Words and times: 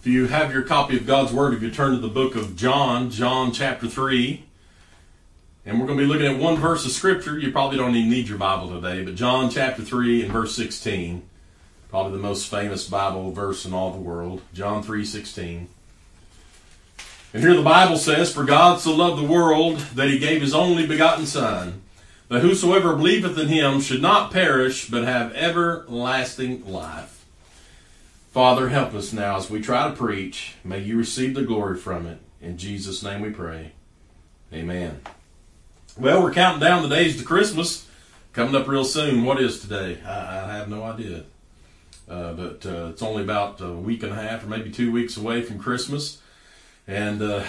If 0.00 0.06
you 0.06 0.28
have 0.28 0.50
your 0.50 0.62
copy 0.62 0.96
of 0.96 1.06
God's 1.06 1.30
Word, 1.30 1.52
if 1.52 1.60
you 1.60 1.70
turn 1.70 1.90
to 1.90 1.98
the 1.98 2.08
book 2.08 2.34
of 2.34 2.56
John, 2.56 3.10
John 3.10 3.52
chapter 3.52 3.86
3, 3.86 4.42
and 5.66 5.78
we're 5.78 5.86
going 5.86 5.98
to 5.98 6.04
be 6.04 6.08
looking 6.08 6.26
at 6.26 6.40
one 6.40 6.56
verse 6.56 6.86
of 6.86 6.92
Scripture. 6.92 7.38
You 7.38 7.52
probably 7.52 7.76
don't 7.76 7.94
even 7.94 8.08
need 8.08 8.26
your 8.26 8.38
Bible 8.38 8.70
today, 8.70 9.04
but 9.04 9.14
John 9.14 9.50
chapter 9.50 9.82
3 9.82 10.22
and 10.22 10.32
verse 10.32 10.56
16, 10.56 11.22
probably 11.90 12.12
the 12.12 12.22
most 12.22 12.50
famous 12.50 12.88
Bible 12.88 13.30
verse 13.32 13.66
in 13.66 13.74
all 13.74 13.90
the 13.90 13.98
world. 13.98 14.40
John 14.54 14.82
3 14.82 15.04
16. 15.04 15.68
And 17.34 17.42
here 17.42 17.54
the 17.54 17.62
Bible 17.62 17.98
says, 17.98 18.32
For 18.32 18.44
God 18.44 18.80
so 18.80 18.96
loved 18.96 19.20
the 19.20 19.30
world 19.30 19.80
that 19.96 20.08
he 20.08 20.18
gave 20.18 20.40
his 20.40 20.54
only 20.54 20.86
begotten 20.86 21.26
Son, 21.26 21.82
that 22.28 22.40
whosoever 22.40 22.96
believeth 22.96 23.38
in 23.38 23.48
him 23.48 23.82
should 23.82 24.00
not 24.00 24.32
perish, 24.32 24.88
but 24.88 25.04
have 25.04 25.34
everlasting 25.34 26.66
life. 26.66 27.19
Father, 28.30 28.68
help 28.68 28.94
us 28.94 29.12
now 29.12 29.36
as 29.36 29.50
we 29.50 29.60
try 29.60 29.88
to 29.88 29.96
preach. 29.96 30.54
May 30.62 30.78
you 30.78 30.96
receive 30.96 31.34
the 31.34 31.42
glory 31.42 31.76
from 31.76 32.06
it. 32.06 32.18
In 32.40 32.56
Jesus' 32.56 33.02
name 33.02 33.22
we 33.22 33.30
pray. 33.30 33.72
Amen. 34.52 35.00
Well, 35.98 36.22
we're 36.22 36.32
counting 36.32 36.60
down 36.60 36.84
the 36.84 36.94
days 36.94 37.18
to 37.18 37.24
Christmas. 37.24 37.88
Coming 38.32 38.54
up 38.54 38.68
real 38.68 38.84
soon. 38.84 39.24
What 39.24 39.40
is 39.40 39.60
today? 39.60 39.98
I, 40.06 40.44
I 40.48 40.56
have 40.58 40.68
no 40.68 40.84
idea. 40.84 41.24
Uh, 42.08 42.32
but 42.34 42.64
uh, 42.64 42.90
it's 42.90 43.02
only 43.02 43.24
about 43.24 43.60
a 43.60 43.72
week 43.72 44.04
and 44.04 44.12
a 44.12 44.14
half 44.14 44.44
or 44.44 44.46
maybe 44.46 44.70
two 44.70 44.92
weeks 44.92 45.16
away 45.16 45.42
from 45.42 45.58
Christmas. 45.58 46.18
And, 46.86 47.20
uh, 47.20 47.42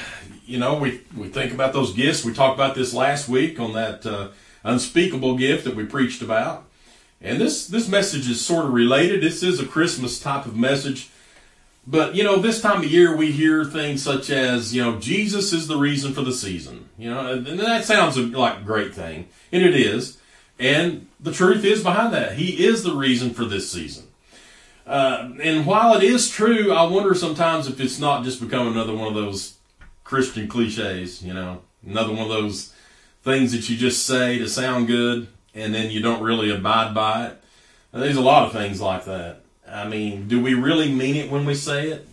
you 0.48 0.58
know, 0.58 0.80
we, 0.80 1.02
we 1.16 1.28
think 1.28 1.54
about 1.54 1.74
those 1.74 1.94
gifts. 1.94 2.26
We 2.26 2.34
talked 2.34 2.56
about 2.56 2.74
this 2.74 2.92
last 2.92 3.30
week 3.30 3.60
on 3.60 3.74
that 3.74 4.04
uh, 4.04 4.30
unspeakable 4.64 5.38
gift 5.38 5.64
that 5.66 5.76
we 5.76 5.86
preached 5.86 6.24
about. 6.24 6.66
And 7.22 7.40
this, 7.40 7.68
this 7.68 7.88
message 7.88 8.30
is 8.30 8.44
sort 8.44 8.66
of 8.66 8.74
related. 8.74 9.22
This 9.22 9.44
is 9.44 9.60
a 9.60 9.66
Christmas 9.66 10.20
type 10.20 10.46
of 10.46 10.56
message. 10.56 11.10
But, 11.86 12.16
you 12.16 12.24
know, 12.24 12.38
this 12.38 12.62
time 12.62 12.84
of 12.84 12.92
year 12.92 13.16
we 13.16 13.32
hear 13.32 13.64
things 13.64 14.04
such 14.04 14.30
as, 14.30 14.74
you 14.74 14.84
know, 14.84 15.00
Jesus 15.00 15.54
is 15.54 15.68
the 15.68 15.78
reason 15.78 16.14
for 16.14 16.22
the 16.22 16.34
season. 16.34 16.90
You 16.98 17.12
know, 17.12 17.34
and 17.34 17.60
that 17.60 17.86
sounds 17.86 18.18
like 18.18 18.60
a 18.60 18.64
great 18.64 18.94
thing. 18.94 19.28
And 19.52 19.64
it 19.64 19.76
is. 19.76 20.18
And 20.60 21.08
the 21.20 21.32
truth 21.32 21.64
is 21.64 21.84
behind 21.84 22.14
that. 22.14 22.34
He 22.34 22.66
is 22.66 22.84
the 22.84 22.96
reason 22.96 23.32
for 23.32 23.46
this 23.46 23.72
season. 23.72 24.08
Uh, 24.86 25.32
and 25.42 25.66
while 25.66 25.96
it 25.96 26.04
is 26.04 26.30
true, 26.30 26.72
I 26.74 26.84
wonder 26.84 27.14
sometimes 27.14 27.68
if 27.68 27.80
it's 27.80 28.00
not 28.00 28.24
just 28.24 28.42
become 28.42 28.68
another 28.68 28.96
one 28.96 29.08
of 29.08 29.14
those 29.14 29.58
Christian 30.04 30.48
cliches, 30.48 31.24
you 31.24 31.34
know, 31.34 31.62
another 31.86 32.12
one 32.12 32.24
of 32.24 32.30
those 32.30 32.74
things 33.24 33.52
that 33.52 33.70
you 33.70 33.78
just 33.78 34.06
say 34.06 34.40
to 34.40 34.50
sound 34.50 34.88
good 34.88 35.28
and 35.54 35.74
then 35.74 35.92
you 35.92 36.02
don't 36.02 36.24
really 36.24 36.50
abide 36.50 36.94
by 36.94 37.28
it. 37.28 37.44
There's 37.92 38.18
a 38.18 38.22
lot 38.22 38.46
of 38.46 38.54
things 38.54 38.80
like 38.80 39.06
that. 39.06 39.42
I 39.68 39.88
mean, 39.88 40.28
do 40.28 40.42
we 40.42 40.54
really 40.54 40.92
mean 40.92 41.16
it 41.16 41.30
when 41.30 41.46
we 41.46 41.56
say 41.56 41.90
it? 41.90 42.08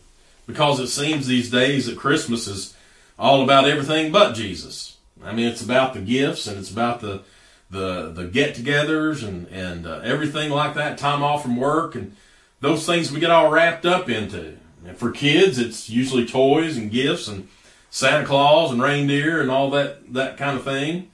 Because 0.47 0.81
it 0.81 0.89
seems 0.89 1.27
these 1.27 1.51
days 1.51 1.87
that 1.87 1.99
Christmas 1.99 2.47
is 2.47 2.75
all 3.19 3.43
about 3.43 3.69
everything 3.69 4.11
but 4.13 4.33
Jesus. 4.33 4.97
I 5.25 5.33
mean, 5.33 5.47
it's 5.47 5.63
about 5.63 5.95
the 5.95 6.01
gifts 6.01 6.47
and 6.47 6.59
it's 6.59 6.71
about 6.71 7.01
the 7.01 7.23
the 7.71 8.11
the 8.11 8.25
get-togethers 8.25 9.23
and 9.23 9.47
and 9.49 9.87
uh, 9.87 10.01
everything 10.03 10.51
like 10.51 10.75
that. 10.75 10.99
Time 10.99 11.23
off 11.23 11.43
from 11.43 11.57
work 11.57 11.95
and 11.95 12.17
those 12.61 12.87
things 12.87 13.13
we 13.13 13.21
get 13.21 13.31
all 13.31 13.51
wrapped 13.51 13.85
up 13.85 14.09
into. 14.09 14.57
And 14.87 14.97
for 14.97 15.11
kids, 15.11 15.59
it's 15.59 15.91
usually 15.91 16.27
toys 16.27 16.77
and 16.77 16.91
gifts 16.91 17.29
and 17.29 17.49
Santa 17.91 18.25
Claus 18.25 18.71
and 18.71 18.83
reindeer 18.83 19.41
and 19.41 19.51
all 19.51 19.71
that 19.71 20.13
that 20.15 20.37
kind 20.37 20.57
of 20.57 20.65
thing. 20.65 21.11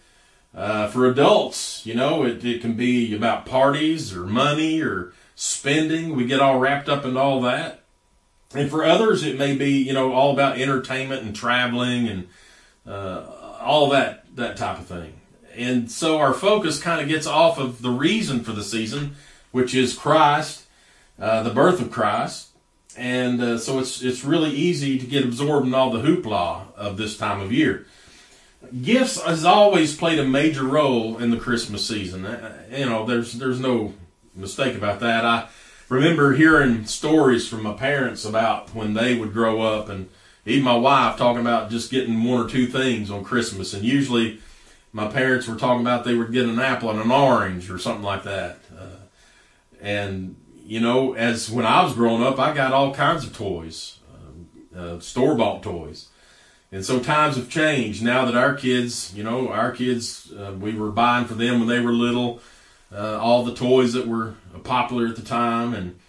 Uh, 0.54 0.86
for 0.86 1.06
adults, 1.06 1.84
you 1.84 1.94
know, 1.94 2.24
it, 2.24 2.44
it 2.44 2.60
can 2.60 2.74
be 2.74 3.14
about 3.14 3.44
parties 3.44 4.14
or 4.14 4.24
money 4.24 4.80
or 4.80 5.12
spending. 5.34 6.14
We 6.14 6.26
get 6.26 6.40
all 6.40 6.60
wrapped 6.60 6.88
up 6.88 7.04
in 7.04 7.16
all 7.16 7.40
that. 7.42 7.80
And 8.54 8.70
for 8.70 8.84
others, 8.84 9.24
it 9.24 9.36
may 9.36 9.56
be, 9.56 9.72
you 9.72 9.92
know, 9.92 10.12
all 10.12 10.32
about 10.32 10.60
entertainment 10.60 11.22
and 11.22 11.34
traveling 11.34 12.08
and 12.08 12.28
uh, 12.86 13.56
all 13.60 13.88
that, 13.90 14.26
that 14.36 14.56
type 14.56 14.78
of 14.78 14.86
thing. 14.86 15.14
And 15.56 15.90
so 15.90 16.18
our 16.18 16.32
focus 16.32 16.80
kind 16.80 17.00
of 17.00 17.08
gets 17.08 17.26
off 17.26 17.58
of 17.58 17.82
the 17.82 17.90
reason 17.90 18.44
for 18.44 18.52
the 18.52 18.62
season, 18.62 19.16
which 19.50 19.74
is 19.74 19.94
Christ, 19.94 20.66
uh, 21.18 21.42
the 21.42 21.50
birth 21.50 21.80
of 21.80 21.90
Christ. 21.90 22.50
And 22.96 23.42
uh, 23.42 23.58
so 23.58 23.80
it's, 23.80 24.02
it's 24.02 24.22
really 24.22 24.50
easy 24.50 25.00
to 25.00 25.06
get 25.06 25.24
absorbed 25.24 25.66
in 25.66 25.74
all 25.74 25.90
the 25.90 26.02
hoopla 26.02 26.72
of 26.76 26.96
this 26.96 27.16
time 27.16 27.40
of 27.40 27.52
year 27.52 27.86
gifts 28.82 29.20
has 29.22 29.44
always 29.44 29.96
played 29.96 30.18
a 30.18 30.26
major 30.26 30.64
role 30.64 31.18
in 31.18 31.30
the 31.30 31.36
Christmas 31.36 31.86
season. 31.86 32.24
Uh, 32.24 32.54
you 32.70 32.86
know, 32.86 33.04
there's 33.04 33.34
there's 33.34 33.60
no 33.60 33.94
mistake 34.34 34.76
about 34.76 35.00
that. 35.00 35.24
I 35.24 35.48
remember 35.88 36.34
hearing 36.34 36.84
stories 36.86 37.48
from 37.48 37.62
my 37.62 37.74
parents 37.74 38.24
about 38.24 38.74
when 38.74 38.94
they 38.94 39.16
would 39.16 39.32
grow 39.32 39.62
up, 39.62 39.88
and 39.88 40.08
even 40.46 40.64
my 40.64 40.76
wife 40.76 41.16
talking 41.16 41.40
about 41.40 41.70
just 41.70 41.90
getting 41.90 42.22
one 42.24 42.44
or 42.44 42.48
two 42.48 42.66
things 42.66 43.10
on 43.10 43.24
Christmas. 43.24 43.74
And 43.74 43.84
usually, 43.84 44.40
my 44.92 45.08
parents 45.08 45.48
were 45.48 45.56
talking 45.56 45.80
about 45.80 46.04
they 46.04 46.14
would 46.14 46.32
get 46.32 46.46
an 46.46 46.58
apple 46.58 46.90
and 46.90 47.00
an 47.00 47.10
orange 47.10 47.70
or 47.70 47.78
something 47.78 48.04
like 48.04 48.24
that. 48.24 48.58
Uh, 48.76 48.96
and 49.80 50.36
you 50.64 50.80
know, 50.80 51.14
as 51.14 51.50
when 51.50 51.66
I 51.66 51.84
was 51.84 51.94
growing 51.94 52.22
up, 52.22 52.38
I 52.38 52.54
got 52.54 52.72
all 52.72 52.94
kinds 52.94 53.24
of 53.24 53.36
toys, 53.36 53.98
uh, 54.74 54.78
uh 54.78 55.00
store 55.00 55.34
bought 55.34 55.62
toys. 55.62 56.08
And 56.74 56.84
so 56.84 56.98
times 56.98 57.36
have 57.36 57.48
changed 57.48 58.02
now 58.02 58.24
that 58.24 58.34
our 58.34 58.52
kids, 58.52 59.14
you 59.14 59.22
know, 59.22 59.48
our 59.48 59.70
kids, 59.70 60.32
uh, 60.32 60.52
we 60.58 60.74
were 60.74 60.90
buying 60.90 61.24
for 61.24 61.34
them 61.34 61.60
when 61.60 61.68
they 61.68 61.78
were 61.78 61.92
little, 61.92 62.40
uh, 62.92 63.16
all 63.20 63.44
the 63.44 63.54
toys 63.54 63.92
that 63.92 64.08
were 64.08 64.34
popular 64.64 65.06
at 65.06 65.14
the 65.14 65.22
time. 65.22 65.72
And, 65.72 66.00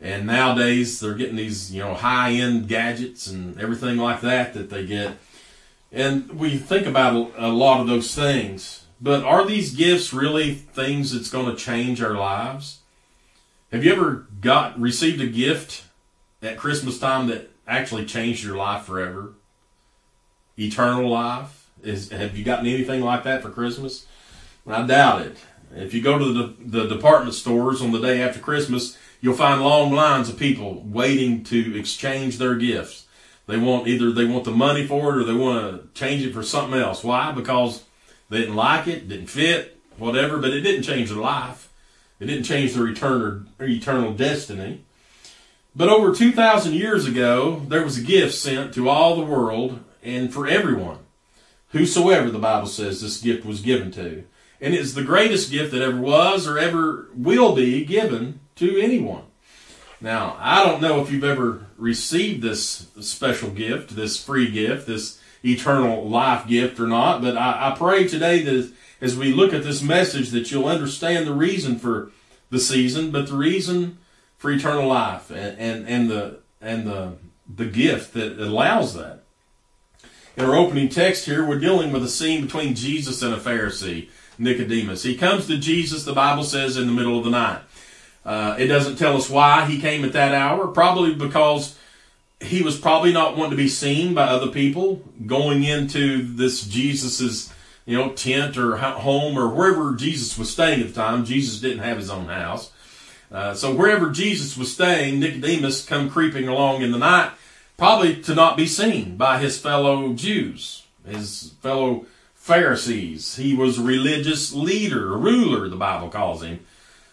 and 0.00 0.26
nowadays 0.26 0.98
they're 0.98 1.14
getting 1.14 1.36
these, 1.36 1.72
you 1.72 1.80
know, 1.80 1.94
high 1.94 2.32
end 2.32 2.66
gadgets 2.66 3.28
and 3.28 3.60
everything 3.60 3.96
like 3.96 4.20
that 4.22 4.54
that 4.54 4.70
they 4.70 4.84
get. 4.84 5.18
And 5.92 6.28
we 6.32 6.58
think 6.58 6.88
about 6.88 7.34
a 7.38 7.52
lot 7.52 7.80
of 7.80 7.86
those 7.86 8.12
things. 8.12 8.86
But 9.00 9.22
are 9.22 9.46
these 9.46 9.72
gifts 9.72 10.12
really 10.12 10.52
things 10.52 11.12
that's 11.12 11.30
going 11.30 11.46
to 11.46 11.54
change 11.54 12.02
our 12.02 12.14
lives? 12.14 12.80
Have 13.70 13.84
you 13.84 13.92
ever 13.92 14.26
got 14.40 14.80
received 14.80 15.20
a 15.20 15.28
gift 15.28 15.84
at 16.42 16.58
Christmas 16.58 16.98
time 16.98 17.28
that 17.28 17.52
actually 17.68 18.04
changed 18.04 18.42
your 18.42 18.56
life 18.56 18.82
forever? 18.82 19.34
Eternal 20.58 21.08
life? 21.08 21.68
Is 21.82 22.10
have 22.10 22.36
you 22.36 22.44
gotten 22.44 22.66
anything 22.66 23.00
like 23.00 23.24
that 23.24 23.42
for 23.42 23.50
Christmas? 23.50 24.06
I 24.66 24.86
doubt 24.86 25.22
it. 25.22 25.36
If 25.74 25.94
you 25.94 26.02
go 26.02 26.18
to 26.18 26.32
the, 26.32 26.54
the 26.58 26.86
department 26.86 27.34
stores 27.34 27.80
on 27.80 27.92
the 27.92 28.00
day 28.00 28.22
after 28.22 28.40
Christmas, 28.40 28.96
you'll 29.20 29.34
find 29.34 29.62
long 29.62 29.92
lines 29.92 30.28
of 30.28 30.38
people 30.38 30.82
waiting 30.86 31.44
to 31.44 31.78
exchange 31.78 32.38
their 32.38 32.54
gifts. 32.54 33.06
They 33.46 33.56
want 33.56 33.88
either 33.88 34.12
they 34.12 34.24
want 34.24 34.44
the 34.44 34.50
money 34.50 34.86
for 34.86 35.12
it 35.12 35.22
or 35.22 35.24
they 35.24 35.34
want 35.34 35.94
to 35.94 35.98
change 35.98 36.24
it 36.24 36.34
for 36.34 36.42
something 36.42 36.78
else. 36.78 37.02
Why? 37.02 37.32
Because 37.32 37.84
they 38.28 38.40
didn't 38.40 38.56
like 38.56 38.86
it, 38.86 39.08
didn't 39.08 39.28
fit, 39.28 39.78
whatever, 39.96 40.38
but 40.38 40.50
it 40.50 40.60
didn't 40.60 40.82
change 40.82 41.08
their 41.08 41.18
life. 41.18 41.70
It 42.20 42.26
didn't 42.26 42.44
change 42.44 42.74
their 42.74 42.86
eternal, 42.86 43.42
eternal 43.60 44.12
destiny. 44.12 44.84
But 45.74 45.88
over 45.88 46.14
2,000 46.14 46.74
years 46.74 47.06
ago, 47.06 47.62
there 47.68 47.84
was 47.84 47.96
a 47.96 48.02
gift 48.02 48.34
sent 48.34 48.74
to 48.74 48.88
all 48.88 49.16
the 49.16 49.24
world 49.24 49.80
and 50.02 50.32
for 50.32 50.46
everyone. 50.46 50.98
Whosoever, 51.70 52.30
the 52.30 52.38
Bible 52.38 52.68
says, 52.68 53.00
this 53.00 53.20
gift 53.20 53.44
was 53.44 53.60
given 53.60 53.90
to. 53.92 54.24
And 54.60 54.74
it's 54.74 54.94
the 54.94 55.04
greatest 55.04 55.50
gift 55.50 55.72
that 55.72 55.82
ever 55.82 56.00
was 56.00 56.46
or 56.46 56.58
ever 56.58 57.08
will 57.14 57.54
be 57.54 57.84
given 57.84 58.40
to 58.56 58.78
anyone. 58.78 59.22
Now, 60.00 60.36
I 60.38 60.64
don't 60.64 60.80
know 60.80 61.00
if 61.00 61.10
you've 61.10 61.24
ever 61.24 61.66
received 61.76 62.42
this 62.42 62.88
special 63.00 63.50
gift, 63.50 63.96
this 63.96 64.22
free 64.22 64.50
gift, 64.50 64.86
this 64.86 65.20
eternal 65.44 66.08
life 66.08 66.46
gift 66.46 66.80
or 66.80 66.86
not, 66.86 67.20
but 67.22 67.36
I, 67.36 67.70
I 67.70 67.76
pray 67.76 68.06
today 68.08 68.42
that 68.42 68.72
as 69.00 69.16
we 69.16 69.32
look 69.32 69.52
at 69.52 69.62
this 69.62 69.82
message 69.82 70.30
that 70.30 70.50
you'll 70.50 70.66
understand 70.66 71.26
the 71.26 71.34
reason 71.34 71.78
for 71.78 72.10
the 72.50 72.58
season, 72.58 73.10
but 73.10 73.28
the 73.28 73.36
reason 73.36 73.98
for 74.36 74.50
eternal 74.50 74.88
life 74.88 75.30
and, 75.30 75.58
and, 75.58 75.88
and 75.88 76.10
the 76.10 76.38
and 76.60 76.86
the 76.86 77.14
the 77.54 77.64
gift 77.64 78.14
that 78.14 78.38
allows 78.38 78.94
that. 78.94 79.22
In 80.38 80.44
our 80.44 80.54
opening 80.54 80.88
text 80.88 81.24
here, 81.24 81.44
we're 81.44 81.58
dealing 81.58 81.90
with 81.90 82.04
a 82.04 82.08
scene 82.08 82.44
between 82.44 82.76
Jesus 82.76 83.22
and 83.22 83.34
a 83.34 83.38
Pharisee, 83.38 84.08
Nicodemus. 84.38 85.02
He 85.02 85.16
comes 85.16 85.48
to 85.48 85.58
Jesus, 85.58 86.04
the 86.04 86.12
Bible 86.12 86.44
says, 86.44 86.76
in 86.76 86.86
the 86.86 86.92
middle 86.92 87.18
of 87.18 87.24
the 87.24 87.30
night. 87.30 87.60
Uh, 88.24 88.54
it 88.56 88.68
doesn't 88.68 88.98
tell 88.98 89.16
us 89.16 89.28
why 89.28 89.64
he 89.64 89.80
came 89.80 90.04
at 90.04 90.12
that 90.12 90.34
hour, 90.34 90.68
probably 90.68 91.12
because 91.12 91.76
he 92.40 92.62
was 92.62 92.78
probably 92.78 93.12
not 93.12 93.36
wanting 93.36 93.50
to 93.50 93.56
be 93.56 93.68
seen 93.68 94.14
by 94.14 94.26
other 94.26 94.46
people 94.46 95.02
going 95.26 95.64
into 95.64 96.22
this 96.22 96.64
Jesus's 96.68 97.52
you 97.84 97.98
know 97.98 98.12
tent 98.12 98.56
or 98.56 98.76
home 98.76 99.36
or 99.36 99.48
wherever 99.48 99.96
Jesus 99.96 100.38
was 100.38 100.52
staying 100.52 100.80
at 100.80 100.86
the 100.86 100.94
time. 100.94 101.24
Jesus 101.24 101.60
didn't 101.60 101.82
have 101.82 101.96
his 101.96 102.10
own 102.10 102.26
house, 102.26 102.70
uh, 103.32 103.54
so 103.54 103.74
wherever 103.74 104.12
Jesus 104.12 104.56
was 104.56 104.72
staying, 104.72 105.18
Nicodemus 105.18 105.84
come 105.84 106.08
creeping 106.08 106.46
along 106.46 106.82
in 106.82 106.92
the 106.92 106.98
night 106.98 107.32
probably 107.78 108.20
to 108.22 108.34
not 108.34 108.56
be 108.56 108.66
seen 108.66 109.16
by 109.16 109.38
his 109.38 109.58
fellow 109.58 110.12
Jews, 110.12 110.86
his 111.06 111.54
fellow 111.62 112.04
Pharisees. 112.34 113.36
He 113.36 113.54
was 113.54 113.78
a 113.78 113.82
religious 113.82 114.52
leader, 114.52 115.14
a 115.14 115.16
ruler, 115.16 115.68
the 115.68 115.76
Bible 115.76 116.08
calls 116.08 116.42
him, 116.42 116.60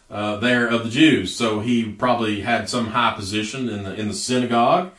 uh, 0.10 0.38
there 0.38 0.68
of 0.68 0.84
the 0.84 0.90
Jews. 0.90 1.36
So 1.36 1.62
he 1.62 1.90
probably 1.92 2.42
had 2.42 2.68
some 2.68 2.88
high 2.88 3.14
position 3.14 3.70
in 3.70 3.84
the 3.84 3.94
in 3.94 4.10
the 4.10 4.14
synagogue. 4.14 4.92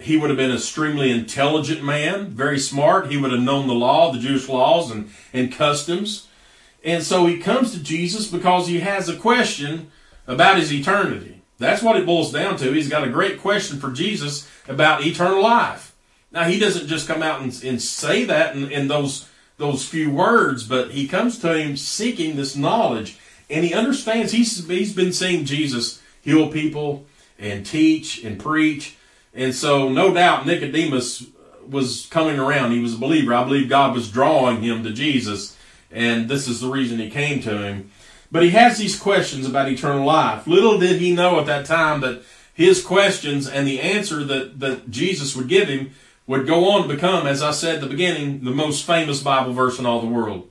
He 0.00 0.16
would 0.16 0.30
have 0.30 0.36
been 0.36 0.50
an 0.50 0.56
extremely 0.56 1.10
intelligent 1.10 1.84
man, 1.84 2.30
very 2.30 2.58
smart. 2.58 3.10
He 3.10 3.16
would 3.16 3.30
have 3.30 3.40
known 3.40 3.68
the 3.68 3.74
law, 3.74 4.10
the 4.10 4.18
Jewish 4.18 4.48
laws 4.48 4.90
and, 4.90 5.10
and 5.32 5.52
customs. 5.52 6.26
And 6.84 7.04
so 7.04 7.26
he 7.26 7.38
comes 7.38 7.70
to 7.72 7.80
Jesus 7.80 8.26
because 8.26 8.66
he 8.66 8.80
has 8.80 9.08
a 9.08 9.16
question 9.16 9.92
about 10.26 10.58
his 10.58 10.72
eternity. 10.72 11.42
That's 11.58 11.82
what 11.82 11.96
it 11.96 12.04
boils 12.04 12.32
down 12.32 12.56
to. 12.56 12.72
He's 12.72 12.88
got 12.88 13.06
a 13.06 13.10
great 13.10 13.40
question 13.40 13.78
for 13.78 13.92
Jesus 13.92 14.48
about 14.68 15.04
eternal 15.04 15.42
life. 15.42 15.94
Now, 16.30 16.44
he 16.44 16.58
doesn't 16.58 16.88
just 16.88 17.06
come 17.06 17.22
out 17.22 17.40
and, 17.40 17.62
and 17.64 17.80
say 17.80 18.24
that 18.24 18.56
in, 18.56 18.70
in 18.70 18.88
those, 18.88 19.28
those 19.58 19.84
few 19.84 20.10
words, 20.10 20.64
but 20.64 20.92
he 20.92 21.06
comes 21.06 21.38
to 21.40 21.58
him 21.58 21.76
seeking 21.76 22.36
this 22.36 22.56
knowledge. 22.56 23.18
And 23.50 23.64
he 23.64 23.74
understands 23.74 24.32
he's, 24.32 24.66
he's 24.66 24.94
been 24.94 25.12
seeing 25.12 25.44
Jesus 25.44 26.00
heal 26.22 26.48
people 26.48 27.04
and 27.38 27.66
teach 27.66 28.24
and 28.24 28.38
preach. 28.38 28.96
And 29.34 29.54
so, 29.54 29.88
no 29.88 30.14
doubt, 30.14 30.46
Nicodemus 30.46 31.26
was 31.68 32.06
coming 32.10 32.38
around. 32.38 32.72
He 32.72 32.80
was 32.80 32.94
a 32.94 32.98
believer. 32.98 33.34
I 33.34 33.44
believe 33.44 33.68
God 33.68 33.94
was 33.94 34.10
drawing 34.10 34.62
him 34.62 34.82
to 34.84 34.90
Jesus, 34.92 35.56
and 35.90 36.28
this 36.28 36.48
is 36.48 36.60
the 36.60 36.68
reason 36.68 36.98
he 36.98 37.10
came 37.10 37.40
to 37.42 37.58
him. 37.58 37.90
But 38.30 38.42
he 38.42 38.50
has 38.50 38.78
these 38.78 38.98
questions 38.98 39.46
about 39.46 39.68
eternal 39.68 40.06
life. 40.06 40.46
Little 40.46 40.78
did 40.78 41.00
he 41.00 41.14
know 41.14 41.38
at 41.38 41.46
that 41.46 41.66
time 41.66 42.00
that 42.00 42.22
his 42.54 42.82
questions 42.82 43.48
and 43.48 43.66
the 43.66 43.80
answer 43.80 44.24
that, 44.24 44.60
that 44.60 44.90
Jesus 44.90 45.34
would 45.34 45.48
give 45.48 45.68
him 45.68 45.92
would 46.26 46.46
go 46.46 46.70
on 46.70 46.82
to 46.82 46.94
become, 46.94 47.26
as 47.26 47.42
I 47.42 47.50
said 47.50 47.76
at 47.76 47.80
the 47.80 47.86
beginning, 47.86 48.44
the 48.44 48.50
most 48.50 48.84
famous 48.84 49.20
Bible 49.22 49.52
verse 49.52 49.78
in 49.78 49.86
all 49.86 50.00
the 50.00 50.06
world. 50.06 50.48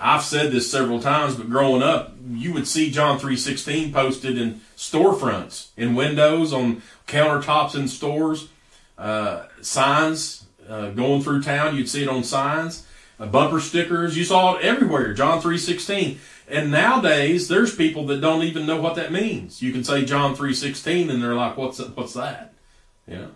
I've 0.00 0.22
said 0.22 0.52
this 0.52 0.70
several 0.70 1.00
times, 1.00 1.34
but 1.34 1.48
growing 1.48 1.82
up, 1.82 2.14
you 2.28 2.52
would 2.52 2.66
see 2.66 2.90
John 2.90 3.18
3.16 3.18 3.92
posted 3.92 4.36
in 4.36 4.60
storefronts, 4.76 5.68
in 5.76 5.94
windows, 5.94 6.52
on 6.52 6.82
countertops 7.06 7.74
in 7.74 7.88
stores, 7.88 8.48
uh, 8.96 9.46
signs 9.60 10.46
uh, 10.68 10.90
going 10.90 11.22
through 11.22 11.42
town. 11.42 11.76
You'd 11.76 11.88
see 11.88 12.02
it 12.02 12.08
on 12.08 12.24
signs, 12.24 12.86
uh, 13.18 13.26
bumper 13.26 13.60
stickers. 13.60 14.16
You 14.16 14.24
saw 14.24 14.56
it 14.56 14.64
everywhere. 14.64 15.14
John 15.14 15.40
3.16. 15.40 16.18
And 16.50 16.70
nowadays, 16.70 17.48
there's 17.48 17.74
people 17.74 18.06
that 18.06 18.20
don't 18.20 18.42
even 18.42 18.64
know 18.64 18.80
what 18.80 18.94
that 18.94 19.12
means. 19.12 19.60
You 19.60 19.70
can 19.70 19.84
say 19.84 20.04
John 20.04 20.34
3.16 20.34 21.10
and 21.10 21.22
they're 21.22 21.34
like, 21.34 21.56
what's 21.56 21.76
that? 21.76 21.96
what's 21.96 22.14
that? 22.14 22.54
Know? 23.06 23.30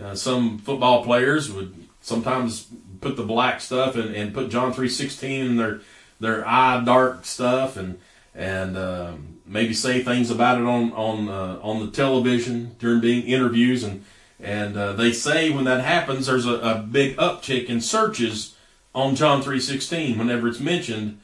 Uh, 0.00 0.14
some 0.14 0.58
football 0.58 1.04
players 1.04 1.50
would 1.50 1.74
sometimes 2.00 2.68
put 3.00 3.16
the 3.16 3.24
black 3.24 3.60
stuff 3.60 3.96
and, 3.96 4.14
and 4.14 4.32
put 4.32 4.50
John 4.50 4.72
3.16 4.72 5.46
in 5.46 5.56
their, 5.56 5.80
their 6.20 6.46
eye 6.46 6.82
dark 6.84 7.24
stuff 7.24 7.76
and, 7.76 7.98
and, 8.34 8.76
um, 8.76 9.40
maybe 9.44 9.74
say 9.74 10.02
things 10.02 10.30
about 10.30 10.60
it 10.60 10.64
on, 10.64 10.92
on, 10.92 11.28
uh, 11.28 11.58
on 11.62 11.84
the 11.84 11.90
television 11.90 12.76
during 12.78 13.00
being 13.00 13.26
interviews. 13.26 13.82
And, 13.82 14.04
and, 14.38 14.76
uh, 14.76 14.92
they 14.92 15.10
say 15.10 15.50
when 15.50 15.64
that 15.64 15.84
happens, 15.84 16.26
there's 16.26 16.46
a, 16.46 16.54
a 16.60 16.78
big 16.78 17.16
uptick 17.16 17.66
in 17.66 17.80
searches 17.80 18.54
on 18.94 19.16
John 19.16 19.42
3.16 19.42 20.16
whenever 20.16 20.46
it's 20.46 20.60
mentioned 20.60 21.18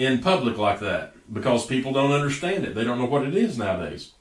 in 0.00 0.18
public 0.18 0.56
like 0.56 0.80
that 0.80 1.12
because 1.30 1.66
people 1.66 1.92
don't 1.92 2.10
understand 2.10 2.64
it. 2.64 2.74
They 2.74 2.84
don't 2.84 2.98
know 2.98 3.04
what 3.04 3.26
it 3.26 3.36
is 3.36 3.58
nowadays. 3.58 4.12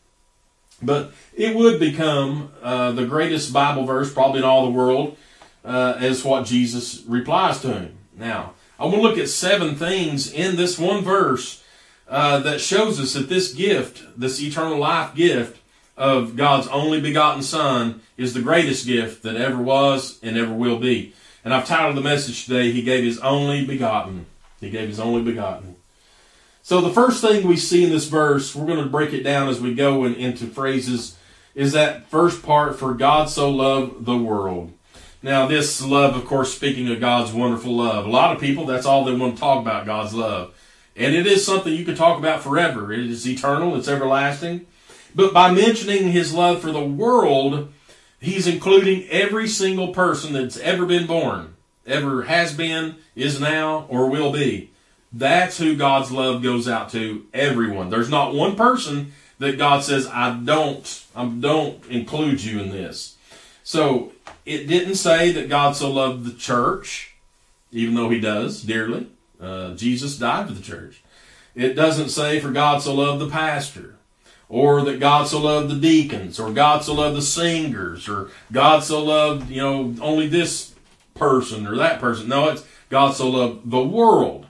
But 0.82 1.14
it 1.34 1.56
would 1.56 1.80
become 1.80 2.52
uh, 2.62 2.92
the 2.92 3.06
greatest 3.06 3.54
Bible 3.54 3.86
verse 3.86 4.14
probably 4.14 4.40
in 4.40 4.46
all 4.46 4.66
the 4.66 4.72
world 4.72 5.18
uh, 5.64 5.96
as 5.98 6.26
what 6.26 6.46
Jesus 6.46 7.02
replies 7.08 7.62
to 7.62 7.74
him. 7.74 7.98
Now, 8.14 8.54
I 8.78 8.84
want 8.84 8.96
to 8.98 9.02
look 9.02 9.18
at 9.18 9.30
seven 9.30 9.76
things 9.76 10.32
in 10.32 10.58
this 10.58 10.78
one 10.78 11.02
verse 11.02 11.64
uh, 12.10 12.40
that 12.40 12.60
shows 12.60 13.00
us 13.00 13.14
that 13.14 13.30
this 13.30 13.54
gift, 13.54 14.04
this 14.18 14.42
eternal 14.42 14.80
life 14.80 15.16
gift 15.16 15.62
of 15.96 16.36
God's 16.36 16.68
only 16.68 17.00
begotten 17.00 17.42
Son, 17.42 18.02
is 18.18 18.34
the 18.34 18.42
greatest 18.42 18.86
gift 18.86 19.24
that 19.24 19.38
ever 19.38 19.62
was 19.62 20.20
and 20.22 20.38
ever 20.38 20.54
will 20.54 20.80
be. 20.80 21.14
And 21.46 21.54
I've 21.54 21.68
titled 21.68 21.96
the 21.96 22.02
message 22.02 22.46
today, 22.46 22.72
He 22.72 22.82
gave 22.82 23.06
His 23.06 23.20
only 23.20 23.66
begotten. 23.66 24.26
He 24.60 24.70
gave 24.70 24.90
his 24.90 25.00
only 25.00 25.22
begotten. 25.22 25.76
So 26.62 26.82
the 26.82 26.94
first 26.94 27.22
thing 27.22 27.48
we 27.48 27.58
see 27.58 27.84
in 27.84 27.90
this 27.90 28.08
verse, 28.08 28.56
we're 28.56 28.68
going 28.68 28.84
to 28.84 28.90
break 28.90 29.14
it 29.14 29.24
down 29.24 29.50
as 29.50 29.60
we 29.60 29.74
go 29.74 30.04
in, 30.06 30.16
into 30.16 30.46
phrases, 30.46 31.18
is 31.56 31.72
that 31.72 32.08
first 32.10 32.44
part, 32.44 32.78
for 32.78 32.94
God 32.94 33.30
so 33.30 33.50
loved 33.50 34.06
the 34.06 34.18
world. 34.18 34.74
Now, 35.22 35.48
this 35.48 35.84
love, 35.84 36.16
of 36.16 36.26
course, 36.26 36.54
speaking 36.54 36.90
of 36.90 37.00
God's 37.00 37.34
wonderful 37.34 37.76
love. 37.76 38.06
A 38.06 38.10
lot 38.10 38.34
of 38.34 38.42
people, 38.42 38.66
that's 38.66 38.86
all 38.86 39.04
they 39.04 39.16
want 39.16 39.36
to 39.36 39.40
talk 39.40 39.62
about, 39.62 39.86
God's 39.86 40.14
love. 40.14 40.54
And 40.96 41.16
it 41.16 41.26
is 41.26 41.46
something 41.46 41.74
you 41.74 41.86
can 41.86 41.96
talk 41.96 42.20
about 42.20 42.44
forever. 42.44 42.94
It 42.94 43.00
is 43.00 43.28
eternal, 43.28 43.76
it's 43.76 43.88
everlasting. 43.88 44.68
But 45.16 45.34
by 45.34 45.52
mentioning 45.52 46.12
his 46.12 46.34
love 46.34 46.62
for 46.62 46.72
the 46.72 46.84
world, 46.84 47.74
he's 48.20 48.48
including 48.48 49.10
every 49.10 49.48
single 49.48 49.90
person 49.90 50.34
that's 50.34 50.58
ever 50.58 50.86
been 50.86 51.08
born 51.08 51.56
ever 51.90 52.24
has 52.24 52.54
been, 52.54 52.96
is 53.16 53.40
now, 53.40 53.86
or 53.90 54.10
will 54.10 54.32
be. 54.32 54.72
That's 55.12 55.58
who 55.58 55.76
God's 55.76 56.12
love 56.12 56.44
goes 56.44 56.68
out 56.68 56.90
to 56.92 57.26
everyone. 57.34 57.90
There's 57.90 58.10
not 58.10 58.36
one 58.36 58.56
person 58.56 59.14
that 59.40 59.58
God 59.58 59.84
says, 59.84 60.08
I 60.08 60.38
don't, 60.38 61.06
I 61.16 61.26
don't 61.26 61.84
include 61.88 62.44
you 62.44 62.60
in 62.60 62.70
this. 62.70 63.16
So 63.64 64.12
it 64.46 64.68
didn't 64.68 64.96
say 64.96 65.32
that 65.32 65.50
God 65.50 65.76
so 65.76 65.92
loved 65.92 66.26
the 66.26 66.38
church, 66.38 67.16
even 67.72 67.96
though 67.96 68.10
he 68.10 68.20
does 68.20 68.62
dearly. 68.62 69.08
Uh, 69.40 69.74
Jesus 69.76 70.18
died 70.18 70.48
for 70.48 70.54
the 70.54 70.62
church. 70.62 71.02
It 71.56 71.74
doesn't 71.74 72.10
say 72.10 72.40
for 72.40 72.52
God 72.52 72.82
so 72.82 72.94
loved 72.94 73.22
the 73.22 73.30
pastor, 73.30 73.96
or 74.48 74.82
that 74.84 75.00
God 75.00 75.28
so 75.28 75.40
loved 75.40 75.70
the 75.70 75.80
deacons, 75.80 76.40
or 76.40 76.52
God 76.52 76.84
so 76.84 76.94
loved 76.94 77.18
the 77.18 77.22
singers, 77.22 78.10
or 78.10 78.30
God 78.52 78.84
so 78.84 79.04
loved, 79.04 79.50
you 79.50 79.62
know, 79.62 79.96
only 80.02 80.28
this 80.28 80.74
person 81.20 81.68
or 81.68 81.76
that 81.76 82.00
person. 82.00 82.28
No, 82.28 82.50
it's 82.50 82.66
God 82.90 83.14
so 83.14 83.30
loved 83.30 83.70
the 83.70 83.84
world. 83.84 84.48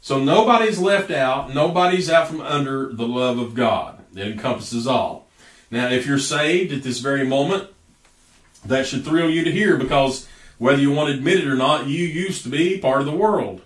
So 0.00 0.22
nobody's 0.22 0.78
left 0.78 1.10
out. 1.10 1.52
Nobody's 1.52 2.08
out 2.08 2.28
from 2.28 2.40
under 2.40 2.92
the 2.92 3.06
love 3.06 3.38
of 3.38 3.54
God. 3.54 4.04
It 4.14 4.28
encompasses 4.28 4.86
all. 4.86 5.26
Now, 5.70 5.88
if 5.88 6.06
you're 6.06 6.18
saved 6.18 6.72
at 6.72 6.82
this 6.82 7.00
very 7.00 7.24
moment, 7.26 7.68
that 8.64 8.86
should 8.86 9.04
thrill 9.04 9.30
you 9.30 9.44
to 9.44 9.52
hear 9.52 9.76
because 9.76 10.28
whether 10.58 10.80
you 10.80 10.90
want 10.90 11.08
to 11.08 11.14
admit 11.14 11.38
it 11.38 11.46
or 11.46 11.56
not, 11.56 11.86
you 11.86 12.04
used 12.04 12.42
to 12.42 12.48
be 12.48 12.78
part 12.78 13.00
of 13.00 13.06
the 13.06 13.12
world. 13.12 13.62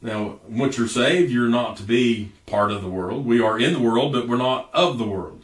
Now, 0.00 0.38
once 0.48 0.78
you're 0.78 0.88
saved, 0.88 1.32
you're 1.32 1.48
not 1.48 1.76
to 1.78 1.82
be 1.82 2.32
part 2.46 2.70
of 2.70 2.82
the 2.82 2.88
world. 2.88 3.26
We 3.26 3.40
are 3.40 3.58
in 3.58 3.72
the 3.72 3.80
world, 3.80 4.12
but 4.12 4.28
we're 4.28 4.36
not 4.36 4.70
of 4.72 4.98
the 4.98 5.06
world. 5.06 5.37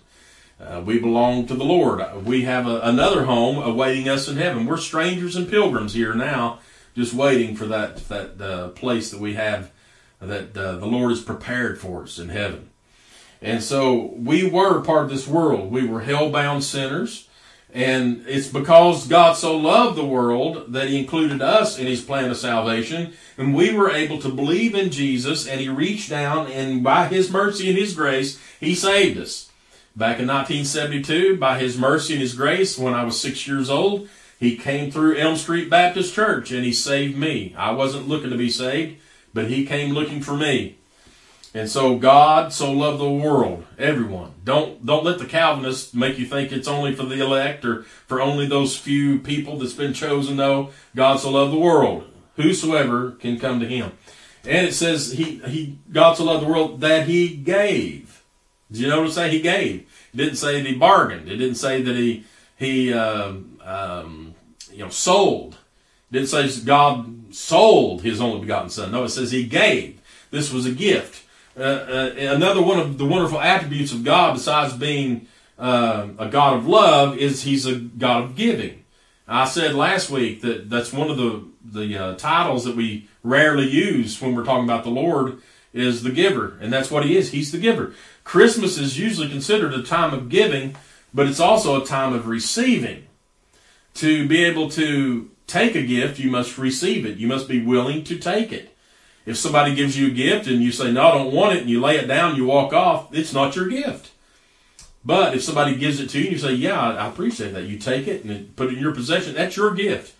Uh, 0.64 0.80
we 0.80 0.98
belong 0.98 1.46
to 1.46 1.54
the 1.54 1.64
Lord. 1.64 2.02
We 2.24 2.42
have 2.42 2.66
a, 2.66 2.80
another 2.80 3.24
home 3.24 3.58
awaiting 3.58 4.08
us 4.08 4.28
in 4.28 4.36
heaven. 4.36 4.64
We're 4.64 4.78
strangers 4.78 5.36
and 5.36 5.48
pilgrims 5.48 5.92
here 5.92 6.14
now, 6.14 6.60
just 6.94 7.12
waiting 7.12 7.54
for 7.54 7.66
that 7.66 8.08
that 8.08 8.40
uh, 8.40 8.68
place 8.70 9.10
that 9.10 9.20
we 9.20 9.34
have 9.34 9.70
that 10.20 10.56
uh, 10.56 10.76
the 10.76 10.86
Lord 10.86 11.10
has 11.10 11.20
prepared 11.20 11.78
for 11.78 12.04
us 12.04 12.18
in 12.18 12.30
heaven. 12.30 12.70
And 13.42 13.62
so 13.62 14.14
we 14.16 14.48
were 14.48 14.80
part 14.80 15.04
of 15.04 15.10
this 15.10 15.28
world. 15.28 15.70
We 15.70 15.86
were 15.86 16.00
hell-bound 16.00 16.64
sinners. 16.64 17.28
And 17.74 18.24
it's 18.26 18.46
because 18.46 19.08
God 19.08 19.34
so 19.36 19.56
loved 19.56 19.98
the 19.98 20.06
world 20.06 20.72
that 20.72 20.88
He 20.88 20.98
included 20.98 21.42
us 21.42 21.78
in 21.78 21.86
His 21.86 22.00
plan 22.00 22.30
of 22.30 22.36
salvation. 22.36 23.12
And 23.36 23.54
we 23.54 23.74
were 23.74 23.90
able 23.90 24.18
to 24.20 24.28
believe 24.28 24.74
in 24.74 24.90
Jesus 24.90 25.46
and 25.46 25.60
He 25.60 25.68
reached 25.68 26.08
down 26.08 26.46
and 26.46 26.82
by 26.82 27.08
His 27.08 27.30
mercy 27.30 27.68
and 27.68 27.76
His 27.76 27.94
grace, 27.94 28.40
He 28.60 28.74
saved 28.74 29.18
us. 29.18 29.50
Back 29.96 30.18
in 30.18 30.26
1972, 30.26 31.36
by 31.36 31.58
His 31.58 31.78
mercy 31.78 32.14
and 32.14 32.22
His 32.22 32.34
grace, 32.34 32.76
when 32.76 32.94
I 32.94 33.04
was 33.04 33.20
six 33.20 33.46
years 33.46 33.70
old, 33.70 34.08
He 34.40 34.56
came 34.56 34.90
through 34.90 35.16
Elm 35.16 35.36
Street 35.36 35.70
Baptist 35.70 36.14
Church 36.14 36.50
and 36.50 36.64
He 36.64 36.72
saved 36.72 37.16
me. 37.16 37.54
I 37.56 37.70
wasn't 37.70 38.08
looking 38.08 38.30
to 38.30 38.36
be 38.36 38.50
saved, 38.50 39.00
but 39.32 39.46
He 39.46 39.64
came 39.64 39.94
looking 39.94 40.20
for 40.20 40.36
me. 40.36 40.76
And 41.54 41.70
so 41.70 41.96
God 41.96 42.52
so 42.52 42.72
loved 42.72 43.00
the 43.00 43.08
world, 43.08 43.64
everyone. 43.78 44.32
Don't 44.42 44.84
don't 44.84 45.04
let 45.04 45.20
the 45.20 45.24
Calvinists 45.24 45.94
make 45.94 46.18
you 46.18 46.26
think 46.26 46.50
it's 46.50 46.66
only 46.66 46.92
for 46.96 47.04
the 47.04 47.24
elect 47.24 47.64
or 47.64 47.84
for 48.08 48.20
only 48.20 48.46
those 48.46 48.76
few 48.76 49.20
people 49.20 49.58
that's 49.58 49.72
been 49.72 49.94
chosen. 49.94 50.36
No, 50.36 50.70
God 50.96 51.20
so 51.20 51.30
loved 51.30 51.52
the 51.52 51.58
world. 51.58 52.10
Whosoever 52.34 53.12
can 53.12 53.38
come 53.38 53.60
to 53.60 53.68
him. 53.68 53.92
And 54.44 54.66
it 54.66 54.74
says 54.74 55.12
he 55.12 55.38
he 55.46 55.78
God 55.92 56.14
so 56.14 56.24
loved 56.24 56.44
the 56.44 56.48
world 56.48 56.80
that 56.80 57.06
he 57.06 57.28
gave. 57.28 58.13
Did 58.70 58.80
you 58.80 58.88
notice 58.88 59.14
that 59.16 59.32
he 59.32 59.40
gave? 59.40 59.80
It 60.12 60.16
didn't 60.16 60.36
say 60.36 60.60
that 60.60 60.68
he 60.68 60.76
bargained. 60.76 61.28
It 61.28 61.36
didn't 61.36 61.56
say 61.56 61.82
that 61.82 61.96
he 61.96 62.24
he 62.56 62.92
um, 62.92 63.58
um, 63.62 64.34
you 64.72 64.78
know 64.78 64.90
sold. 64.90 65.58
It 66.10 66.14
didn't 66.14 66.28
say 66.28 66.64
God 66.64 67.34
sold 67.34 68.02
his 68.02 68.20
only 68.20 68.40
begotten 68.40 68.70
Son. 68.70 68.92
No, 68.92 69.04
it 69.04 69.10
says 69.10 69.32
he 69.32 69.44
gave. 69.44 70.00
This 70.30 70.52
was 70.52 70.66
a 70.66 70.72
gift. 70.72 71.24
Uh, 71.56 71.60
uh, 71.60 72.14
another 72.18 72.60
one 72.60 72.80
of 72.80 72.98
the 72.98 73.04
wonderful 73.04 73.40
attributes 73.40 73.92
of 73.92 74.02
God, 74.02 74.34
besides 74.34 74.74
being 74.74 75.28
uh, 75.58 76.08
a 76.18 76.28
God 76.28 76.56
of 76.56 76.66
love, 76.66 77.16
is 77.16 77.42
He's 77.42 77.66
a 77.66 77.76
God 77.76 78.24
of 78.24 78.36
giving. 78.36 78.84
I 79.26 79.44
said 79.46 79.74
last 79.74 80.10
week 80.10 80.42
that 80.42 80.68
that's 80.68 80.92
one 80.92 81.10
of 81.10 81.16
the 81.16 81.44
the 81.64 81.96
uh, 81.96 82.14
titles 82.16 82.64
that 82.64 82.76
we 82.76 83.08
rarely 83.22 83.68
use 83.68 84.20
when 84.20 84.34
we're 84.34 84.44
talking 84.44 84.64
about 84.64 84.84
the 84.84 84.90
Lord 84.90 85.40
is 85.72 86.02
the 86.02 86.10
giver, 86.10 86.58
and 86.60 86.72
that's 86.72 86.90
what 86.90 87.04
He 87.04 87.16
is. 87.16 87.30
He's 87.30 87.52
the 87.52 87.58
giver. 87.58 87.94
Christmas 88.24 88.78
is 88.78 88.98
usually 88.98 89.28
considered 89.28 89.72
a 89.74 89.82
time 89.82 90.12
of 90.12 90.28
giving, 90.28 90.76
but 91.12 91.28
it's 91.28 91.40
also 91.40 91.80
a 91.80 91.86
time 91.86 92.12
of 92.12 92.26
receiving. 92.26 93.06
to 93.94 94.26
be 94.26 94.44
able 94.44 94.68
to 94.70 95.30
take 95.46 95.74
a 95.74 95.82
gift, 95.82 96.18
you 96.18 96.30
must 96.30 96.58
receive 96.58 97.06
it. 97.06 97.16
You 97.16 97.26
must 97.28 97.48
be 97.48 97.64
willing 97.64 98.04
to 98.04 98.18
take 98.18 98.52
it. 98.52 98.76
If 99.24 99.38
somebody 99.38 99.74
gives 99.74 99.96
you 99.96 100.08
a 100.08 100.10
gift 100.10 100.46
and 100.46 100.62
you 100.62 100.70
say, 100.70 100.92
no, 100.92 101.06
I 101.06 101.12
don't 101.12 101.32
want 101.32 101.56
it, 101.56 101.62
and 101.62 101.70
you 101.70 101.80
lay 101.80 101.96
it 101.96 102.06
down, 102.06 102.36
you 102.36 102.44
walk 102.44 102.72
off, 102.72 103.14
it's 103.14 103.32
not 103.32 103.56
your 103.56 103.68
gift. 103.68 104.10
But 105.04 105.34
if 105.34 105.42
somebody 105.42 105.76
gives 105.76 106.00
it 106.00 106.10
to 106.10 106.18
you 106.18 106.24
and 106.24 106.32
you 106.32 106.38
say, 106.38 106.54
yeah, 106.54 106.80
I 106.80 107.08
appreciate 107.08 107.52
that, 107.52 107.64
you 107.64 107.78
take 107.78 108.08
it 108.08 108.24
and 108.24 108.54
put 108.56 108.68
it 108.68 108.74
in 108.74 108.82
your 108.82 108.94
possession, 108.94 109.34
that's 109.34 109.56
your 109.56 109.74
gift. 109.74 110.14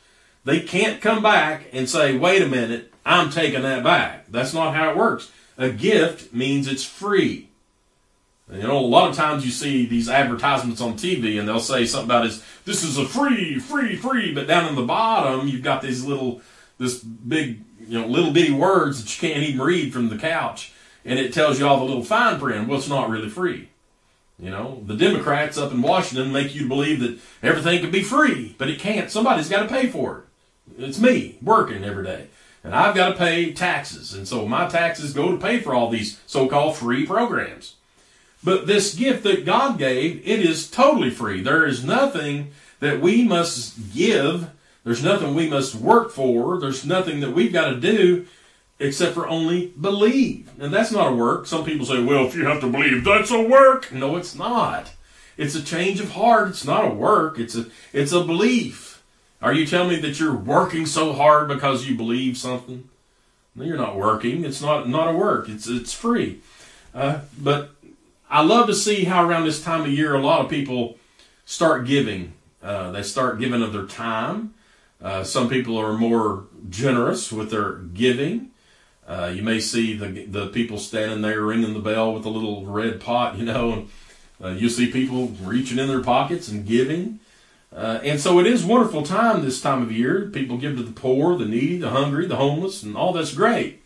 They 0.45 0.61
can't 0.61 1.01
come 1.01 1.23
back 1.23 1.67
and 1.73 1.89
say, 1.89 2.17
wait 2.17 2.43
a 2.43 2.47
minute, 2.47 2.93
I'm 3.05 3.31
taking 3.31 3.63
that 3.63 3.83
back. 3.83 4.27
That's 4.29 4.55
not 4.55 4.75
how 4.75 4.91
it 4.91 4.97
works. 4.97 5.31
A 5.57 5.71
gift 5.71 6.35
means 6.35 6.69
it's 6.69 6.85
free. 6.85 7.49
You 8.53 8.63
know, 8.63 8.79
a 8.79 8.81
lot 8.81 9.09
of 9.09 9.17
times 9.17 9.45
you 9.45 9.51
see 9.51 9.87
these 9.87 10.09
advertisements 10.09 10.81
on 10.81 10.95
TV 10.95 11.39
and 11.39 11.49
they'll 11.49 11.61
say 11.61 11.87
something 11.87 12.11
about 12.11 12.25
this, 12.25 12.45
this 12.67 12.83
is 12.83 12.99
a 12.99 13.07
free, 13.07 13.59
free, 13.59 13.97
free, 13.97 14.35
but 14.35 14.47
down 14.47 14.69
in 14.69 14.75
the 14.75 14.83
bottom 14.83 15.49
you've 15.49 15.63
got 15.63 15.81
these 15.81 16.05
little, 16.05 16.43
this 16.79 16.99
big, 16.99 17.63
you 17.81 17.99
know, 17.99 18.07
little 18.07 18.33
bitty 18.33 18.53
words 18.53 19.03
that 19.03 19.23
you 19.23 19.29
can't 19.29 19.43
even 19.43 19.65
read 19.65 19.93
from 19.93 20.11
the 20.11 20.19
couch. 20.19 20.73
And 21.07 21.19
it 21.19 21.33
tells 21.33 21.59
you 21.59 21.67
all 21.67 21.79
the 21.79 21.85
little 21.85 22.05
fine 22.05 22.39
print. 22.39 22.69
Well, 22.69 22.79
it's 22.79 22.89
not 22.89 23.09
really 23.09 23.31
free. 23.31 23.71
You 24.39 24.51
know, 24.51 24.83
the 24.85 24.97
Democrats 24.97 25.57
up 25.57 25.73
in 25.73 25.81
Washington 25.81 26.33
make 26.33 26.55
you 26.55 26.69
believe 26.69 27.01
that 27.01 27.19
everything 27.43 27.81
can 27.81 27.91
be 27.91 28.03
free, 28.03 28.55
but 28.59 28.69
it 28.69 28.79
can't. 28.79 29.11
Somebody's 29.11 29.49
got 29.49 29.63
to 29.63 29.69
pay 29.69 29.87
for 29.87 30.19
it. 30.19 30.83
It's 30.83 30.99
me 30.99 31.39
working 31.41 31.85
every 31.85 32.05
day. 32.05 32.27
And 32.63 32.75
I've 32.75 32.95
got 32.95 33.11
to 33.11 33.17
pay 33.17 33.53
taxes. 33.53 34.13
And 34.13 34.27
so 34.27 34.47
my 34.47 34.67
taxes 34.67 35.13
go 35.13 35.33
to 35.33 35.39
pay 35.39 35.61
for 35.61 35.75
all 35.75 35.91
these 35.91 36.21
so 36.27 36.49
called 36.49 36.77
free 36.77 37.07
programs. 37.07 37.77
But 38.45 38.67
this 38.67 38.95
gift 38.95 39.23
that 39.25 39.47
God 39.47 39.79
gave, 39.79 40.21
it 40.29 40.41
is 40.41 40.71
totally 40.71 41.11
free. 41.11 41.41
There 41.41 41.65
is 41.67 41.83
nothing 41.83 42.53
that 42.81 43.01
we 43.01 43.25
must 43.25 43.95
give. 43.95 44.51
There's 44.85 45.03
nothing 45.03 45.35
we 45.35 45.49
must 45.49 45.75
work 45.75 46.13
for. 46.13 46.61
There's 46.61 46.85
nothing 46.85 47.21
that 47.21 47.33
we've 47.33 47.53
got 47.53 47.71
to 47.71 47.81
do 47.81 48.27
except 48.79 49.15
for 49.15 49.27
only 49.27 49.69
believe. 49.81 50.51
And 50.61 50.75
that's 50.75 50.93
not 50.93 51.13
a 51.13 51.17
work. 51.17 51.47
Some 51.47 51.65
people 51.65 51.87
say, 51.87 52.03
well, 52.03 52.27
if 52.27 52.35
you 52.35 52.45
have 52.47 52.61
to 52.61 52.71
believe, 52.71 53.05
that's 53.05 53.31
a 53.31 53.41
work. 53.41 53.91
No, 53.93 54.17
it's 54.17 54.35
not. 54.35 54.91
It's 55.37 55.55
a 55.55 55.63
change 55.63 56.01
of 56.01 56.13
heart. 56.13 56.49
It's 56.49 56.67
not 56.67 56.85
a 56.85 56.95
work. 56.95 57.39
It's 57.39 57.57
a, 57.57 57.67
it's 57.93 58.13
a 58.13 58.23
belief. 58.23 59.03
Are 59.41 59.53
you 59.53 59.67
telling 59.67 59.91
me 59.91 60.01
that 60.01 60.21
you're 60.21 60.35
working 60.35 60.87
so 60.87 61.13
hard 61.13 61.49
because 61.49 61.89
you 61.89 61.97
believe 61.97 62.37
something? 62.37 62.89
No, 63.55 63.65
you're 63.65 63.77
not 63.77 63.97
working. 63.97 64.45
It's 64.45 64.61
not, 64.61 64.89
not 64.89 65.15
a 65.15 65.17
work. 65.17 65.49
It's, 65.49 65.67
it's 65.67 65.93
free. 65.93 66.41
Uh, 66.95 67.21
but 67.39 67.74
I 68.29 68.43
love 68.43 68.67
to 68.67 68.75
see 68.75 69.05
how 69.05 69.27
around 69.27 69.45
this 69.45 69.63
time 69.63 69.83
of 69.83 69.89
year, 69.89 70.15
a 70.15 70.21
lot 70.21 70.45
of 70.45 70.51
people 70.51 70.99
start 71.45 71.87
giving. 71.87 72.33
Uh, 72.63 72.91
they 72.91 73.03
start 73.03 73.39
giving 73.39 73.63
of 73.63 73.73
their 73.73 73.87
time. 73.87 74.55
Uh, 75.03 75.23
some 75.23 75.49
people 75.49 75.77
are 75.77 75.93
more 75.93 76.45
generous 76.71 77.31
with 77.31 77.51
their 77.51 77.75
giving. 77.75 78.51
Uh, 79.07 79.31
you 79.35 79.43
may 79.43 79.61
see 79.61 79.95
the 79.95 80.25
the 80.25 80.47
people 80.49 80.79
standing 80.79 81.21
there 81.21 81.43
ringing 81.43 81.75
the 81.75 81.81
bell 81.81 82.15
with 82.15 82.25
a 82.25 82.31
little 82.31 82.65
red 82.65 83.01
pot, 83.01 83.37
you 83.37 83.45
know, 83.45 83.73
and 83.73 83.91
uh, 84.43 84.49
you 84.49 84.71
see 84.71 84.91
people 84.91 85.29
reaching 85.43 85.79
in 85.79 85.89
their 85.89 86.03
pockets 86.03 86.49
and 86.49 86.67
giving. 86.67 87.21
Uh, 87.71 88.01
and 88.03 88.21
so 88.21 88.39
it 88.39 88.47
is 88.47 88.65
wonderful 88.65 89.03
time 89.03 89.43
this 89.43 89.61
time 89.61 89.83
of 89.83 89.93
year. 89.93 90.31
People 90.33 90.57
give 90.57 90.77
to 90.77 90.83
the 90.83 90.93
poor, 90.93 91.37
the 91.37 91.45
needy, 91.45 91.77
the 91.77 91.91
hungry, 91.91 92.27
the 92.27 92.37
homeless, 92.37 92.83
and 92.83 92.97
all 92.97 93.13
that's 93.13 93.35
great. 93.35 93.83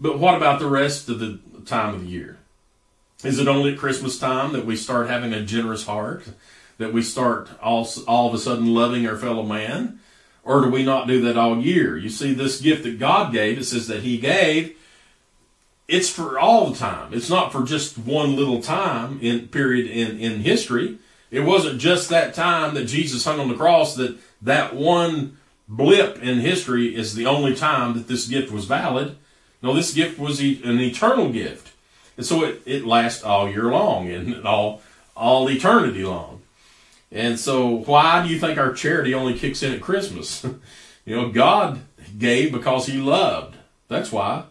But 0.00 0.18
what 0.18 0.34
about 0.34 0.58
the 0.58 0.66
rest 0.66 1.08
of 1.08 1.20
the 1.20 1.38
time 1.64 1.94
of 1.94 2.00
the 2.00 2.08
year? 2.08 2.39
Is 3.22 3.38
it 3.38 3.48
only 3.48 3.72
at 3.72 3.78
Christmas 3.78 4.18
time 4.18 4.52
that 4.52 4.64
we 4.64 4.76
start 4.76 5.08
having 5.08 5.32
a 5.32 5.44
generous 5.44 5.86
heart? 5.86 6.24
That 6.78 6.92
we 6.92 7.02
start 7.02 7.50
all, 7.60 7.86
all 8.08 8.28
of 8.28 8.34
a 8.34 8.38
sudden 8.38 8.74
loving 8.74 9.06
our 9.06 9.16
fellow 9.16 9.42
man? 9.42 10.00
Or 10.42 10.62
do 10.62 10.70
we 10.70 10.82
not 10.82 11.06
do 11.06 11.20
that 11.22 11.36
all 11.36 11.60
year? 11.60 11.98
You 11.98 12.08
see, 12.08 12.32
this 12.32 12.60
gift 12.60 12.84
that 12.84 12.98
God 12.98 13.32
gave, 13.32 13.58
it 13.58 13.64
says 13.64 13.88
that 13.88 14.02
He 14.02 14.18
gave, 14.18 14.76
it's 15.86 16.08
for 16.08 16.38
all 16.38 16.70
the 16.70 16.78
time. 16.78 17.12
It's 17.12 17.28
not 17.28 17.52
for 17.52 17.64
just 17.64 17.98
one 17.98 18.36
little 18.36 18.62
time 18.62 19.18
in 19.20 19.48
period 19.48 19.90
in, 19.90 20.18
in 20.18 20.40
history. 20.40 20.98
It 21.30 21.40
wasn't 21.40 21.80
just 21.80 22.08
that 22.08 22.32
time 22.32 22.74
that 22.74 22.86
Jesus 22.86 23.24
hung 23.24 23.40
on 23.40 23.48
the 23.48 23.54
cross 23.54 23.96
that 23.96 24.18
that 24.40 24.74
one 24.74 25.36
blip 25.68 26.22
in 26.22 26.40
history 26.40 26.94
is 26.94 27.14
the 27.14 27.26
only 27.26 27.54
time 27.54 27.94
that 27.94 28.08
this 28.08 28.26
gift 28.26 28.50
was 28.50 28.64
valid. 28.64 29.16
No, 29.62 29.74
this 29.74 29.92
gift 29.92 30.18
was 30.18 30.40
an 30.40 30.80
eternal 30.80 31.30
gift. 31.30 31.69
And 32.16 32.26
so 32.26 32.44
it, 32.44 32.62
it 32.66 32.84
lasts 32.84 33.22
all 33.22 33.48
year 33.48 33.64
long 33.64 34.08
and 34.08 34.44
all, 34.46 34.82
all 35.16 35.48
eternity 35.48 36.04
long. 36.04 36.40
And 37.12 37.38
so, 37.38 37.66
why 37.66 38.22
do 38.24 38.32
you 38.32 38.38
think 38.38 38.58
our 38.58 38.72
charity 38.72 39.14
only 39.14 39.36
kicks 39.36 39.62
in 39.62 39.72
at 39.72 39.80
Christmas? 39.80 40.44
you 41.04 41.16
know, 41.16 41.30
God 41.30 41.80
gave 42.18 42.52
because 42.52 42.86
He 42.86 42.98
loved. 42.98 43.56
That's 43.88 44.12
why. 44.12 44.44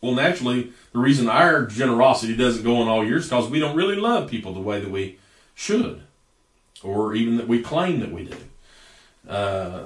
Well, 0.00 0.14
naturally, 0.14 0.72
the 0.92 0.98
reason 0.98 1.28
our 1.28 1.66
generosity 1.66 2.36
doesn't 2.36 2.64
go 2.64 2.76
on 2.76 2.88
all 2.88 3.04
year 3.04 3.18
is 3.18 3.26
because 3.26 3.48
we 3.48 3.60
don't 3.60 3.76
really 3.76 3.96
love 3.96 4.28
people 4.28 4.52
the 4.52 4.60
way 4.60 4.80
that 4.80 4.90
we 4.90 5.18
should, 5.54 6.02
or 6.82 7.14
even 7.14 7.36
that 7.36 7.48
we 7.48 7.62
claim 7.62 8.00
that 8.00 8.12
we 8.12 8.24
do. 8.24 8.36
Uh, 9.28 9.84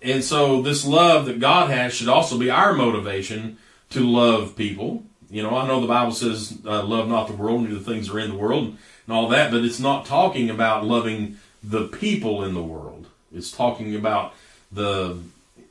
and 0.00 0.24
so, 0.24 0.62
this 0.62 0.86
love 0.86 1.26
that 1.26 1.40
God 1.40 1.70
has 1.70 1.92
should 1.92 2.08
also 2.08 2.38
be 2.38 2.50
our 2.50 2.72
motivation 2.72 3.58
to 3.90 4.00
love 4.00 4.56
people. 4.56 5.04
You 5.32 5.42
know, 5.42 5.56
I 5.56 5.66
know 5.66 5.80
the 5.80 5.86
Bible 5.86 6.12
says, 6.12 6.58
uh, 6.64 6.82
"Love 6.84 7.08
not 7.08 7.26
the 7.26 7.34
world, 7.34 7.62
neither 7.62 7.78
the 7.78 7.84
things 7.84 8.06
that 8.06 8.14
are 8.14 8.20
in 8.20 8.30
the 8.30 8.36
world." 8.36 8.76
and 9.06 9.16
all 9.16 9.28
that, 9.28 9.50
but 9.50 9.64
it's 9.64 9.80
not 9.80 10.06
talking 10.06 10.50
about 10.50 10.86
loving 10.86 11.38
the 11.62 11.88
people 11.88 12.44
in 12.44 12.54
the 12.54 12.62
world. 12.62 13.06
It's 13.34 13.50
talking 13.50 13.94
about 13.94 14.34
the 14.70 15.18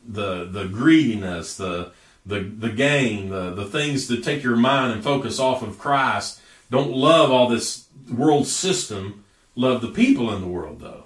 the 0.07 0.45
the 0.45 0.65
greediness, 0.65 1.55
the 1.55 1.91
the 2.25 2.39
the 2.39 2.69
gain, 2.69 3.29
the 3.29 3.51
the 3.51 3.65
things 3.65 4.07
that 4.07 4.23
take 4.23 4.43
your 4.43 4.55
mind 4.55 4.93
and 4.93 5.03
focus 5.03 5.39
off 5.39 5.61
of 5.61 5.79
Christ. 5.79 6.41
Don't 6.69 6.91
love 6.91 7.31
all 7.31 7.47
this 7.47 7.87
world 8.11 8.47
system. 8.47 9.23
Love 9.55 9.81
the 9.81 9.89
people 9.89 10.33
in 10.33 10.41
the 10.41 10.47
world 10.47 10.79
though. 10.79 11.05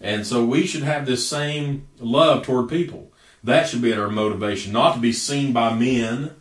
And 0.00 0.26
so 0.26 0.44
we 0.44 0.66
should 0.66 0.82
have 0.82 1.06
this 1.06 1.28
same 1.28 1.86
love 1.98 2.44
toward 2.44 2.68
people. 2.68 3.12
That 3.44 3.68
should 3.68 3.82
be 3.82 3.92
our 3.92 4.08
motivation, 4.08 4.72
not 4.72 4.94
to 4.94 5.00
be 5.00 5.12
seen 5.12 5.52
by 5.52 5.74
men 5.74 6.32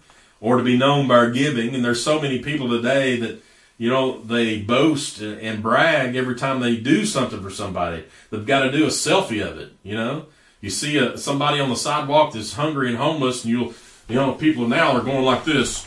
or 0.42 0.58
to 0.58 0.64
be 0.64 0.78
known 0.78 1.08
by 1.08 1.16
our 1.16 1.32
giving. 1.32 1.74
And 1.74 1.86
there's 1.86 2.04
so 2.04 2.20
many 2.20 2.40
people 2.40 2.68
today 2.70 3.18
that 3.20 3.42
you 3.82 3.90
know, 3.90 4.22
they 4.22 4.60
boast 4.62 5.22
and 5.22 5.64
brag 5.64 6.16
every 6.16 6.36
time 6.36 6.60
they 6.60 6.76
do 6.76 7.04
something 7.04 7.42
for 7.42 7.50
somebody. 7.50 8.04
They've 8.30 8.46
got 8.46 8.62
to 8.62 8.72
do 8.72 8.84
a 8.84 8.90
selfie 8.90 9.44
of 9.44 9.58
it, 9.58 9.72
you 9.82 9.96
know. 9.96 10.28
You 10.62 10.70
see 10.70 11.00
a, 11.00 11.18
somebody 11.18 11.60
on 11.60 11.70
the 11.70 11.76
sidewalk 11.76 12.34
that's 12.34 12.54
hungry 12.54 12.90
and 12.90 12.98
homeless, 12.98 13.44
and 13.44 13.52
you'll, 13.52 13.74
you 14.08 14.14
know, 14.14 14.34
people 14.34 14.68
now 14.68 14.92
are 14.92 15.02
going 15.02 15.26
like 15.26 15.46
this, 15.46 15.84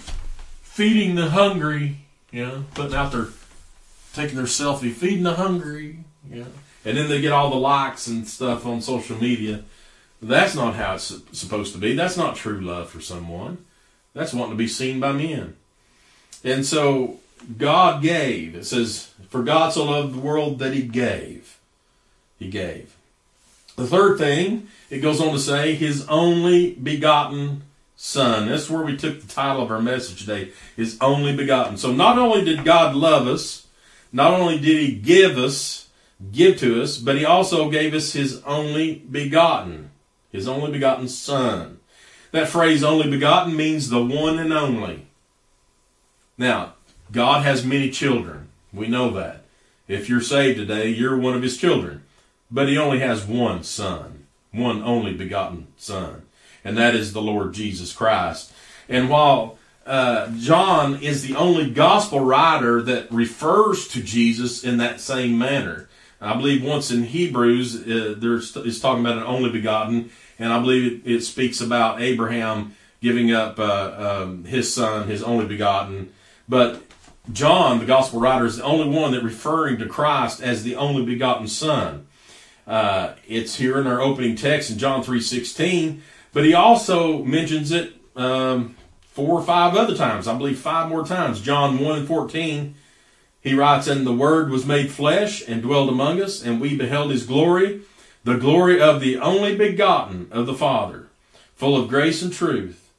feeding 0.63 1.15
the 1.15 1.31
hungry, 1.31 1.99
you 2.33 2.45
know, 2.45 2.65
putting 2.75 2.97
out 2.97 3.13
their, 3.13 3.29
taking 4.13 4.39
their 4.39 4.47
selfie, 4.47 4.93
feeding 4.93 5.23
the 5.23 5.35
hungry, 5.35 6.01
you 6.29 6.41
know. 6.41 6.51
And 6.85 6.97
then 6.97 7.09
they 7.09 7.21
get 7.21 7.31
all 7.31 7.51
the 7.51 7.57
likes 7.57 8.09
and 8.09 8.27
stuff 8.27 8.67
on 8.67 8.81
social 8.81 9.17
media. 9.19 9.63
That's 10.21 10.57
not 10.57 10.75
how 10.75 10.97
it's 10.97 11.15
supposed 11.31 11.73
to 11.75 11.79
be. 11.79 11.95
That's 11.95 12.17
not 12.17 12.35
true 12.35 12.61
love 12.61 12.91
for 12.91 13.01
someone. 13.01 13.65
That's 14.15 14.33
wanting 14.33 14.53
to 14.53 14.57
be 14.57 14.69
seen 14.69 15.01
by 15.01 15.13
men. 15.13 15.57
And 16.45 16.65
so 16.65 17.19
God 17.59 18.03
gave. 18.03 18.55
It 18.55 18.65
says, 18.65 19.11
For 19.29 19.43
God 19.43 19.73
so 19.73 19.85
loved 19.85 20.15
the 20.15 20.21
world 20.21 20.59
that 20.61 20.73
he 20.73 20.83
gave. 20.83 21.59
He 22.39 22.49
gave. 22.49 22.95
The 23.77 23.87
third 23.87 24.19
thing, 24.19 24.69
it 24.89 25.01
goes 25.01 25.21
on 25.21 25.33
to 25.33 25.39
say, 25.39 25.75
His 25.75 26.07
only 26.07 26.75
begotten 26.75 27.63
Son. 27.97 28.49
That's 28.49 28.71
where 28.71 28.85
we 28.85 28.97
took 28.97 29.21
the 29.21 29.27
title 29.27 29.63
of 29.63 29.71
our 29.71 29.81
message 29.81 30.21
today, 30.21 30.53
His 30.77 30.97
only 31.01 31.35
begotten. 31.35 31.77
So 31.77 31.93
not 31.93 32.19
only 32.19 32.45
did 32.45 32.65
God 32.65 32.95
love 32.95 33.27
us, 33.27 33.67
not 34.13 34.39
only 34.39 34.59
did 34.59 34.81
He 34.81 34.95
give 34.95 35.37
us, 35.37 35.89
give 36.33 36.59
to 36.59 36.83
us, 36.83 36.99
but 36.99 37.17
He 37.17 37.25
also 37.25 37.71
gave 37.71 37.95
us 37.95 38.13
His 38.13 38.43
only 38.43 38.97
begotten. 38.97 39.91
His 40.31 40.47
only 40.47 40.71
begotten 40.71 41.09
Son. 41.09 41.81
That 42.35 42.49
phrase, 42.49 42.83
only 42.83 43.09
begotten, 43.09 43.55
means 43.55 43.91
the 43.91 44.05
one 44.05 44.41
and 44.41 44.53
only. 44.53 45.07
Now, 46.37 46.73
God 47.13 47.45
has 47.45 47.65
many 47.65 47.91
children. 47.91 48.49
We 48.73 48.89
know 48.89 49.11
that. 49.11 49.45
If 49.87 50.09
you're 50.09 50.21
saved 50.21 50.59
today, 50.59 50.89
you're 50.89 51.17
one 51.17 51.35
of 51.35 51.43
his 51.43 51.57
children. 51.57 52.03
But 52.51 52.69
he 52.69 52.77
only 52.77 52.99
has 52.99 53.25
one 53.25 53.63
son, 53.63 54.27
one 54.51 54.83
only 54.83 55.15
begotten 55.15 55.69
son, 55.77 56.23
and 56.65 56.77
that 56.77 56.97
is 56.97 57.13
the 57.13 57.23
Lord 57.23 57.55
Jesus 57.55 57.93
Christ. 57.93 58.53
And 58.89 59.09
while 59.09 59.57
uh, 59.87 60.33
John 60.37 60.97
is 60.97 61.23
the 61.23 61.37
only 61.37 61.71
gospel 61.71 62.19
writer 62.19 62.83
that 62.83 63.13
refers 63.13 63.87
to 63.87 64.03
Jesus 64.03 64.65
in 64.65 64.79
that 64.79 65.01
same 65.01 65.39
manner, 65.39 65.89
I 66.21 66.35
believe 66.35 66.65
once 66.65 66.91
in 66.91 67.05
Hebrews, 67.05 67.77
uh, 67.77 68.15
there's 68.19 68.57
it's 68.57 68.81
talking 68.81 69.07
about 69.07 69.19
an 69.19 69.25
only 69.25 69.51
begotten, 69.51 70.11
and 70.39 70.53
I 70.53 70.61
believe 70.61 71.07
it, 71.07 71.11
it 71.11 71.21
speaks 71.23 71.61
about 71.61 72.01
Abraham 72.01 72.77
giving 73.01 73.33
up 73.33 73.59
uh, 73.59 74.23
um, 74.23 74.45
his 74.45 74.73
son, 74.75 75.09
his 75.09 75.23
only 75.23 75.47
begotten. 75.47 76.13
But 76.49 76.83
John, 77.33 77.79
the 77.79 77.87
gospel 77.87 78.21
writer, 78.21 78.45
is 78.45 78.59
the 78.59 78.65
only 78.65 78.89
one 78.89 79.13
that 79.13 79.23
referring 79.23 79.79
to 79.79 79.87
Christ 79.87 80.43
as 80.43 80.63
the 80.63 80.77
only 80.77 81.05
begotten 81.05 81.49
Son. 81.49 82.07
Uh, 82.67 83.15
it's 83.27 83.57
here 83.57 83.79
in 83.79 83.87
our 83.87 84.01
opening 84.01 84.37
text 84.37 84.71
in 84.71 84.79
John 84.79 85.03
3.16, 85.03 86.01
but 86.33 86.45
he 86.45 86.55
also 86.55 87.23
mentions 87.23 87.73
it 87.73 87.95
um, 88.17 88.77
four 89.01 89.39
or 89.39 89.43
five 89.43 89.75
other 89.77 89.97
times. 89.97 90.29
I 90.29 90.37
believe 90.37 90.59
five 90.59 90.89
more 90.89 91.05
times. 91.05 91.41
John 91.41 91.79
1 91.79 91.99
and 91.99 92.09
14, 92.09 92.75
he 93.41 93.55
writes, 93.55 93.87
And 93.87 94.07
the 94.07 94.13
Word 94.13 94.51
was 94.51 94.67
made 94.67 94.91
flesh 94.91 95.43
and 95.47 95.63
dwelled 95.63 95.89
among 95.89 96.21
us, 96.21 96.43
and 96.43 96.61
we 96.61 96.77
beheld 96.77 97.11
his 97.11 97.27
glory, 97.27 97.83
the 98.25 98.37
glory 98.37 98.81
of 98.81 99.01
the 99.01 99.19
only 99.19 99.55
begotten 99.55 100.29
of 100.31 100.47
the 100.47 100.55
Father, 100.55 101.09
full 101.55 101.81
of 101.81 101.89
grace 101.89 102.23
and 102.23 102.33
truth. 102.33 102.91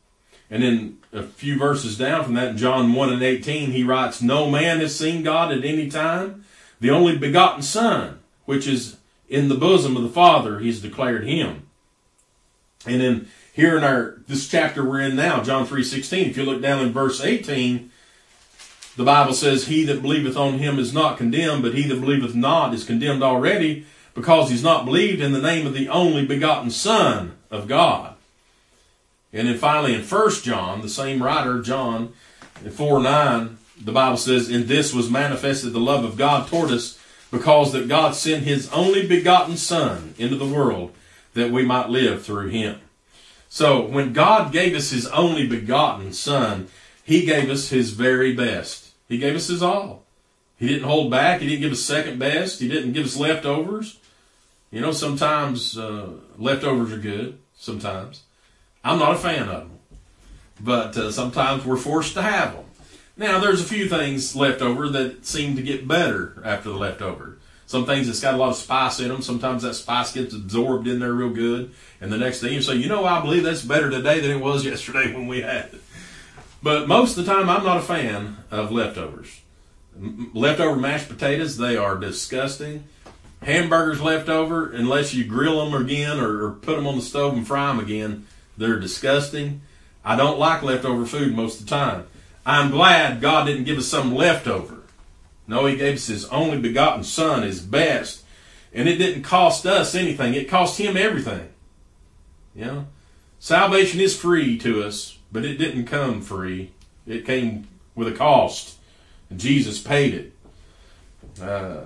And 0.50 0.62
then 0.63 0.98
a 1.12 1.24
few 1.24 1.58
verses 1.58 1.98
down 1.98 2.24
from 2.24 2.36
that, 2.36 2.50
in 2.50 2.58
John 2.58 2.94
1 2.94 3.13
and 3.13 3.24
18, 3.24 3.72
he 3.72 3.84
writes, 3.84 4.22
No 4.22 4.50
man 4.50 4.79
has 4.79 4.98
seen 4.98 5.24
God 5.24 5.51
at 5.51 5.65
any 5.65 5.89
time. 5.89 6.46
The 6.79 6.91
only 6.91 7.17
begotten 7.17 7.63
Son, 7.63 8.20
which 8.46 8.67
is 8.67 8.98
in 9.27 9.50
the 9.50 9.55
bosom 9.55 9.98
of 9.98 10.03
the 10.03 10.10
Father, 10.10 10.60
he's 10.60 10.82
declared 10.82 11.25
him. 11.25 11.63
And 12.86 13.01
then 13.01 13.27
here 13.53 13.77
in 13.77 13.84
our 13.84 14.17
this 14.27 14.48
chapter 14.48 14.84
we're 14.84 15.01
in 15.01 15.15
now, 15.15 15.41
John 15.41 15.65
3:16, 15.65 16.29
if 16.29 16.38
you 16.38 16.44
look 16.44 16.62
down 16.62 16.86
in 16.86 16.91
verse 16.91 17.22
18, 17.22 17.89
the 18.98 19.03
Bible 19.03 19.34
says, 19.34 19.67
He 19.67 19.84
that 19.86 20.01
believeth 20.01 20.38
on 20.38 20.60
him 20.60 20.77
is 20.77 20.94
not 20.94 21.17
condemned, 21.17 21.63
but 21.63 21.74
he 21.74 21.84
that 21.84 22.00
believeth 22.00 22.36
not 22.36 22.74
is 22.74 22.84
condemned 22.84 23.24
already, 23.24 23.86
because 24.15 24.50
he's 24.50 24.63
not 24.63 24.86
believed 24.86 25.22
in 25.22 25.34
the 25.34 25.41
name 25.41 25.67
of 25.67 25.74
the 25.74 25.89
only 25.89 26.25
begotten 26.25 26.72
Son 26.72 27.36
of 27.51 27.67
God. 27.67 28.15
And 29.31 29.48
then 29.48 29.57
finally 29.57 29.93
in 29.93 30.01
1 30.01 30.31
John, 30.41 30.81
the 30.81 30.89
same 30.89 31.22
writer, 31.22 31.62
John, 31.62 32.13
4 32.72 33.01
9, 33.01 33.57
the 33.79 33.91
Bible 33.91 34.17
says, 34.17 34.50
In 34.50 34.67
this 34.67 34.93
was 34.93 35.12
manifested 35.12 35.74
the 35.74 35.79
love 35.79 36.05
of 36.05 36.17
God 36.17 36.48
toward 36.48 36.72
us, 36.72 36.98
because 37.29 37.74
that 37.74 37.89
God 37.89 38.15
sent 38.15 38.45
his 38.45 38.72
only 38.72 39.05
begotten 39.05 39.57
Son 39.57 40.15
into 40.17 40.38
the 40.38 40.48
world 40.48 40.93
that 41.34 41.51
we 41.51 41.65
might 41.65 41.89
live 41.89 42.24
through 42.24 42.48
him. 42.48 42.79
So 43.50 43.81
when 43.86 44.13
God 44.13 44.53
gave 44.53 44.74
us 44.74 44.91
his 44.91 45.07
only 45.07 45.45
begotten 45.45 46.13
Son, 46.13 46.69
he 47.03 47.25
gave 47.25 47.50
us 47.50 47.69
his 47.69 47.91
very 47.91 48.34
best. 48.34 48.91
He 49.10 49.17
gave 49.17 49.36
us 49.36 49.48
his 49.48 49.62
all. 49.62 50.03
He 50.57 50.67
didn't 50.67 50.88
hold 50.88 51.12
back. 51.12 51.41
He 51.41 51.48
didn't 51.48 51.62
give 51.62 51.74
us 51.74 51.81
second 51.81 52.17
best. 52.17 52.62
He 52.62 52.69
didn't 52.69 52.93
give 52.93 53.05
us 53.05 53.17
leftovers. 53.17 54.00
You 54.75 54.82
know, 54.82 54.91
sometimes 54.91 55.77
uh, 55.77 56.10
leftovers 56.38 56.91
are 56.91 56.98
good. 56.98 57.39
Sometimes. 57.53 58.24
I'm 58.84 59.00
not 59.00 59.15
a 59.15 59.17
fan 59.17 59.44
of 59.44 59.70
them. 59.70 59.79
But 60.60 60.98
uh, 60.98 61.13
sometimes 61.13 61.63
we're 61.63 61.77
forced 61.77 62.13
to 62.15 62.22
have 62.22 62.55
them. 62.55 62.65
Now, 63.15 63.39
there's 63.39 63.62
a 63.62 63.63
few 63.65 63.88
things 63.88 64.36
left 64.36 64.62
over 64.62 64.89
that 64.89 65.25
seem 65.25 65.55
to 65.55 65.62
get 65.62 65.88
better 65.88 66.41
after 66.44 66.67
the 66.67 66.75
leftover. 66.75 67.38
Some 67.65 67.86
things 67.86 68.08
that's 68.08 68.20
got 68.20 68.34
a 68.34 68.38
lot 68.38 68.50
of 68.50 68.58
spice 68.58 69.00
in 69.00 69.08
them. 69.08 69.22
Sometimes 69.22 69.63
that 69.63 69.75
spice 69.75 70.12
gets 70.12 70.36
absorbed 70.36 70.89
in 70.89 71.00
there 71.00 71.13
real 71.13 71.29
good. 71.29 71.72
And 72.01 72.12
the 72.12 72.17
next 72.17 72.41
thing 72.41 72.51
you 72.51 72.62
say, 72.62 72.75
you 72.75 72.89
know, 72.89 73.05
I 73.05 73.22
believe 73.22 73.44
that's 73.44 73.63
better 73.63 73.89
today 73.89 74.20
than 74.20 74.32
it 74.32 74.41
was 74.41 74.65
yesterday 74.65 75.13
when 75.13 75.27
we 75.27 75.39
had 75.39 75.67
it. 75.67 75.82
But 76.62 76.89
most 76.89 77.17
of 77.17 77.25
the 77.25 77.34
time, 77.34 77.50
I'm 77.50 77.63
not 77.63 77.77
a 77.77 77.82
fan 77.82 78.39
of 78.51 78.74
leftovers. 78.74 79.39
Leftover 80.34 80.75
mashed 80.75 81.08
potatoes, 81.08 81.55
they 81.55 81.77
are 81.77 81.96
disgusting. 81.96 82.84
Hamburgers 83.46 84.02
left 84.02 84.28
over, 84.28 84.72
unless 84.72 85.14
you 85.14 85.24
grill 85.24 85.64
them 85.64 85.80
again 85.80 86.20
or, 86.20 86.46
or 86.46 86.52
put 86.52 86.75
them 86.75 86.88
on 86.88 86.96
the 86.96 87.02
stove 87.02 87.36
and 87.36 87.46
fry 87.46 87.68
them 87.68 87.80
again, 87.80 88.25
they're 88.58 88.80
disgusting. 88.80 89.62
I 90.04 90.16
don't 90.16 90.40
like 90.40 90.64
leftover 90.64 91.06
food 91.06 91.36
most 91.36 91.60
of 91.60 91.68
the 91.68 91.70
time. 91.70 92.08
I'm 92.44 92.72
glad 92.72 93.22
God 93.22 93.46
didn't 93.46 93.66
give 93.66 93.78
us 93.78 93.88
some 93.88 94.16
leftover. 94.16 94.82
No, 95.48 95.68
He 95.68 95.75
gave 95.75 95.96
us 95.96 96.08
His 96.08 96.25
only 96.25 96.58
begotten 96.58 97.04
Son, 97.04 97.44
His 97.44 97.62
best. 97.62 98.24
And 98.74 98.90
it 98.90 98.98
didn't 98.98 99.22
cost 99.22 99.68
us 99.68 99.94
anything. 99.94 100.34
It 100.34 100.50
cost 100.50 100.80
Him 100.80 100.98
everything. 100.98 101.48
You 102.56 102.66
know? 102.66 102.88
Salvation 103.40 104.00
is 104.00 104.17
free 104.17 104.58
to 104.58 104.84
us, 104.84 105.19
but 105.32 105.46
it 105.46 105.58
didn't 105.58 105.86
come 105.86 106.22
free. 106.22 106.72
It 107.06 107.28
came 107.28 107.67
with 107.93 108.08
a 108.08 108.12
cost. 108.12 108.78
And 109.30 109.39
Jesus 109.39 109.80
paid 109.80 110.15
it. 110.15 110.34
Uh, 111.39 111.86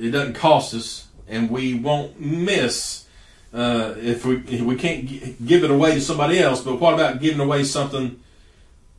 it 0.00 0.10
doesn't 0.10 0.34
cost 0.34 0.74
us, 0.74 1.06
and 1.28 1.50
we 1.50 1.74
won't 1.74 2.20
miss 2.20 3.06
uh, 3.52 3.94
if 3.98 4.24
we 4.24 4.36
if 4.48 4.62
we 4.62 4.76
can't 4.76 5.06
g- 5.06 5.36
give 5.44 5.64
it 5.64 5.70
away 5.70 5.94
to 5.94 6.00
somebody 6.00 6.38
else. 6.38 6.62
But 6.62 6.80
what 6.80 6.94
about 6.94 7.20
giving 7.20 7.40
away 7.40 7.64
something 7.64 8.20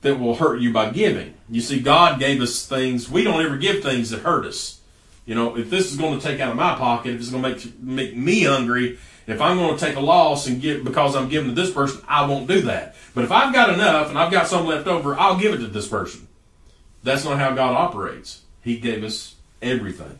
that 0.02 0.20
will 0.20 0.36
hurt 0.36 0.60
you 0.60 0.74
by 0.74 0.90
giving. 0.90 1.36
You 1.50 1.62
see, 1.62 1.80
God 1.80 2.20
gave 2.20 2.42
us 2.42 2.66
things. 2.66 3.10
We 3.10 3.24
don't 3.24 3.44
ever 3.44 3.58
give 3.58 3.84
things 3.84 4.10
that 4.10 4.22
hurt 4.22 4.46
us. 4.46 4.80
You 5.26 5.36
know, 5.36 5.56
if 5.56 5.70
this 5.70 5.92
is 5.92 5.98
going 5.98 6.20
to 6.20 6.26
take 6.26 6.40
out 6.40 6.52
of 6.52 6.58
my 6.58 6.76
pocket, 6.76 7.14
if 7.14 7.22
it's 7.22 7.30
going 7.30 7.44
to 7.44 7.50
make 7.50 7.80
make 7.80 8.18
me 8.18 8.44
hungry, 8.44 8.98
if 9.28 9.40
I'm 9.40 9.58
going 9.58 9.78
to 9.78 9.86
take 9.86 9.96
a 9.96 10.02
loss 10.02 10.48
and 10.48 10.60
give 10.60 10.84
because 10.84 11.16
I'm 11.16 11.30
giving 11.30 11.54
to 11.54 11.56
this 11.56 11.72
person, 11.72 12.02
I 12.08 12.26
won't 12.26 12.48
do 12.48 12.62
that. 12.62 12.96
But 13.14 13.24
if 13.24 13.32
I've 13.32 13.54
got 13.54 13.72
enough 13.72 14.10
and 14.10 14.18
I've 14.18 14.32
got 14.32 14.48
some 14.48 14.66
left 14.66 14.88
over, 14.88 15.18
I'll 15.18 15.38
give 15.38 15.54
it 15.54 15.60
to 15.60 15.68
this 15.68 15.88
person. 15.88 16.28
That's 17.04 17.24
not 17.24 17.38
how 17.38 17.54
God 17.54 17.74
operates. 17.74 18.42
He 18.64 18.78
gave 18.78 19.04
us 19.04 19.36
everything. 19.62 20.20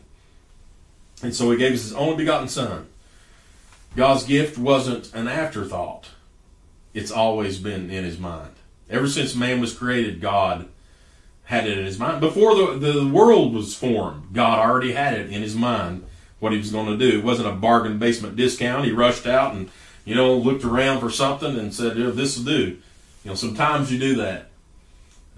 And 1.22 1.34
so 1.34 1.50
he 1.50 1.56
gave 1.56 1.72
us 1.72 1.82
his 1.82 1.92
only 1.92 2.16
begotten 2.16 2.48
son. 2.48 2.86
God's 3.94 4.24
gift 4.24 4.58
wasn't 4.58 5.14
an 5.14 5.28
afterthought. 5.28 6.08
It's 6.94 7.10
always 7.10 7.58
been 7.58 7.90
in 7.90 8.04
his 8.04 8.18
mind. 8.18 8.52
Ever 8.90 9.06
since 9.06 9.34
man 9.34 9.60
was 9.60 9.74
created, 9.74 10.20
God 10.20 10.68
had 11.44 11.66
it 11.66 11.78
in 11.78 11.84
his 11.84 11.98
mind. 11.98 12.20
Before 12.20 12.54
the, 12.54 12.78
the 12.78 13.08
world 13.08 13.54
was 13.54 13.74
formed, 13.74 14.32
God 14.32 14.58
already 14.58 14.92
had 14.92 15.14
it 15.14 15.30
in 15.30 15.42
his 15.42 15.54
mind 15.54 16.04
what 16.40 16.52
he 16.52 16.58
was 16.58 16.72
going 16.72 16.86
to 16.86 16.96
do. 16.96 17.18
It 17.18 17.24
wasn't 17.24 17.48
a 17.48 17.52
bargain 17.52 17.98
basement 17.98 18.36
discount. 18.36 18.84
He 18.84 18.92
rushed 18.92 19.26
out 19.26 19.54
and, 19.54 19.70
you 20.04 20.14
know, 20.14 20.34
looked 20.34 20.64
around 20.64 21.00
for 21.00 21.10
something 21.10 21.58
and 21.58 21.72
said, 21.72 21.96
yeah, 21.96 22.10
this 22.10 22.36
will 22.36 22.44
do. 22.44 22.78
You 23.24 23.30
know, 23.30 23.34
sometimes 23.34 23.92
you 23.92 23.98
do 23.98 24.16
that. 24.16 24.50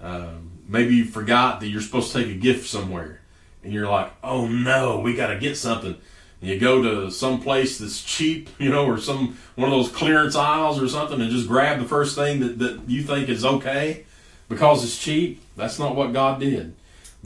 Um, 0.03 0.51
maybe 0.67 0.95
you 0.95 1.05
forgot 1.05 1.61
that 1.61 1.69
you're 1.69 1.83
supposed 1.83 2.13
to 2.13 2.23
take 2.23 2.35
a 2.35 2.39
gift 2.39 2.69
somewhere. 2.69 3.21
And 3.65 3.73
you're 3.73 3.89
like, 3.89 4.13
oh 4.23 4.47
no, 4.47 5.01
we 5.01 5.15
got 5.15 5.29
to 5.29 5.39
get 5.39 5.57
something. 5.57 5.97
And 6.41 6.51
you 6.51 6.59
go 6.61 6.83
to 6.83 7.11
some 7.11 7.41
place 7.41 7.79
that's 7.79 8.03
cheap, 8.03 8.51
you 8.59 8.71
know, 8.71 8.87
or 8.87 8.99
some 8.99 9.39
one 9.57 9.73
of 9.73 9.77
those 9.77 9.91
clearance 9.91 10.37
aisles 10.37 10.81
or 10.81 10.89
something 10.89 11.21
and 11.21 11.31
just 11.31 11.49
grab 11.49 11.81
the 11.81 11.89
first 11.89 12.15
thing 12.15 12.41
that, 12.41 12.59
that 12.59 12.81
you 12.87 13.03
think 13.03 13.29
is 13.29 13.45
okay 13.45 14.05
because 14.49 14.85
it's 14.85 15.03
cheap. 15.03 15.41
That's 15.57 15.79
not 15.79 15.97
what 15.97 16.13
God 16.13 16.41
did. 16.41 16.75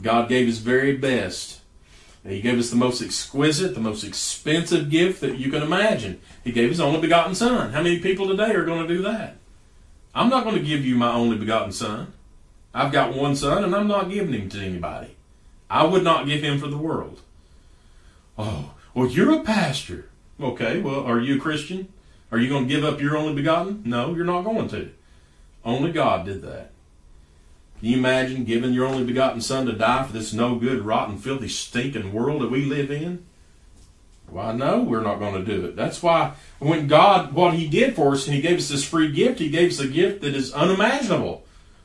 God 0.01 0.29
gave 0.29 0.47
his 0.47 0.59
very 0.59 0.95
best. 0.95 1.59
He 2.25 2.41
gave 2.41 2.59
us 2.59 2.69
the 2.69 2.75
most 2.75 3.01
exquisite, 3.01 3.73
the 3.73 3.81
most 3.81 4.03
expensive 4.03 4.89
gift 4.89 5.21
that 5.21 5.37
you 5.37 5.49
can 5.49 5.63
imagine. 5.63 6.19
He 6.43 6.51
gave 6.51 6.69
his 6.69 6.79
only 6.79 6.99
begotten 6.99 7.33
son. 7.33 7.71
How 7.71 7.81
many 7.81 7.99
people 7.99 8.27
today 8.27 8.51
are 8.53 8.65
going 8.65 8.87
to 8.87 8.93
do 8.93 9.01
that? 9.03 9.37
I'm 10.13 10.29
not 10.29 10.43
going 10.43 10.55
to 10.55 10.63
give 10.63 10.85
you 10.85 10.95
my 10.95 11.13
only 11.13 11.37
begotten 11.37 11.71
son. 11.71 12.13
I've 12.73 12.91
got 12.91 13.15
one 13.15 13.35
son 13.35 13.63
and 13.63 13.75
I'm 13.75 13.87
not 13.87 14.09
giving 14.09 14.33
him 14.33 14.49
to 14.49 14.59
anybody. 14.59 15.15
I 15.69 15.83
would 15.85 16.03
not 16.03 16.25
give 16.25 16.41
him 16.41 16.59
for 16.59 16.67
the 16.67 16.77
world. 16.77 17.21
Oh, 18.37 18.71
well, 18.93 19.07
you're 19.07 19.39
a 19.39 19.43
pastor. 19.43 20.09
Okay, 20.41 20.79
well, 20.79 21.03
are 21.03 21.19
you 21.19 21.35
a 21.35 21.39
Christian? 21.39 21.91
Are 22.31 22.37
you 22.37 22.49
going 22.49 22.67
to 22.67 22.73
give 22.73 22.83
up 22.83 23.01
your 23.01 23.17
only 23.17 23.33
begotten? 23.33 23.83
No, 23.85 24.15
you're 24.15 24.25
not 24.25 24.43
going 24.43 24.69
to. 24.69 24.91
Only 25.65 25.91
God 25.91 26.25
did 26.25 26.41
that. 26.43 26.71
Can 27.79 27.89
you 27.89 27.97
imagine 27.97 28.43
giving 28.43 28.73
your 28.73 28.87
only 28.87 29.03
begotten 29.03 29.41
son 29.41 29.65
to 29.65 29.73
die 29.73 30.03
for 30.03 30.13
this 30.13 30.33
no 30.33 30.55
good, 30.55 30.81
rotten, 30.81 31.17
filthy, 31.17 31.47
stinking 31.47 32.13
world 32.13 32.41
that 32.41 32.51
we 32.51 32.65
live 32.65 32.91
in? 32.91 33.25
Why, 34.27 34.53
no, 34.53 34.81
we're 34.83 35.01
not 35.01 35.19
going 35.19 35.33
to 35.33 35.45
do 35.45 35.65
it. 35.65 35.75
That's 35.75 36.03
why 36.03 36.33
when 36.59 36.87
God, 36.87 37.33
what 37.33 37.55
He 37.55 37.67
did 37.67 37.95
for 37.95 38.13
us, 38.13 38.27
and 38.27 38.35
He 38.35 38.41
gave 38.41 38.57
us 38.57 38.69
this 38.69 38.83
free 38.83 39.11
gift, 39.11 39.39
He 39.39 39.49
gave 39.49 39.71
us 39.71 39.79
a 39.79 39.87
gift 39.87 40.21
that 40.21 40.35
is 40.35 40.53
unimaginable, 40.53 41.43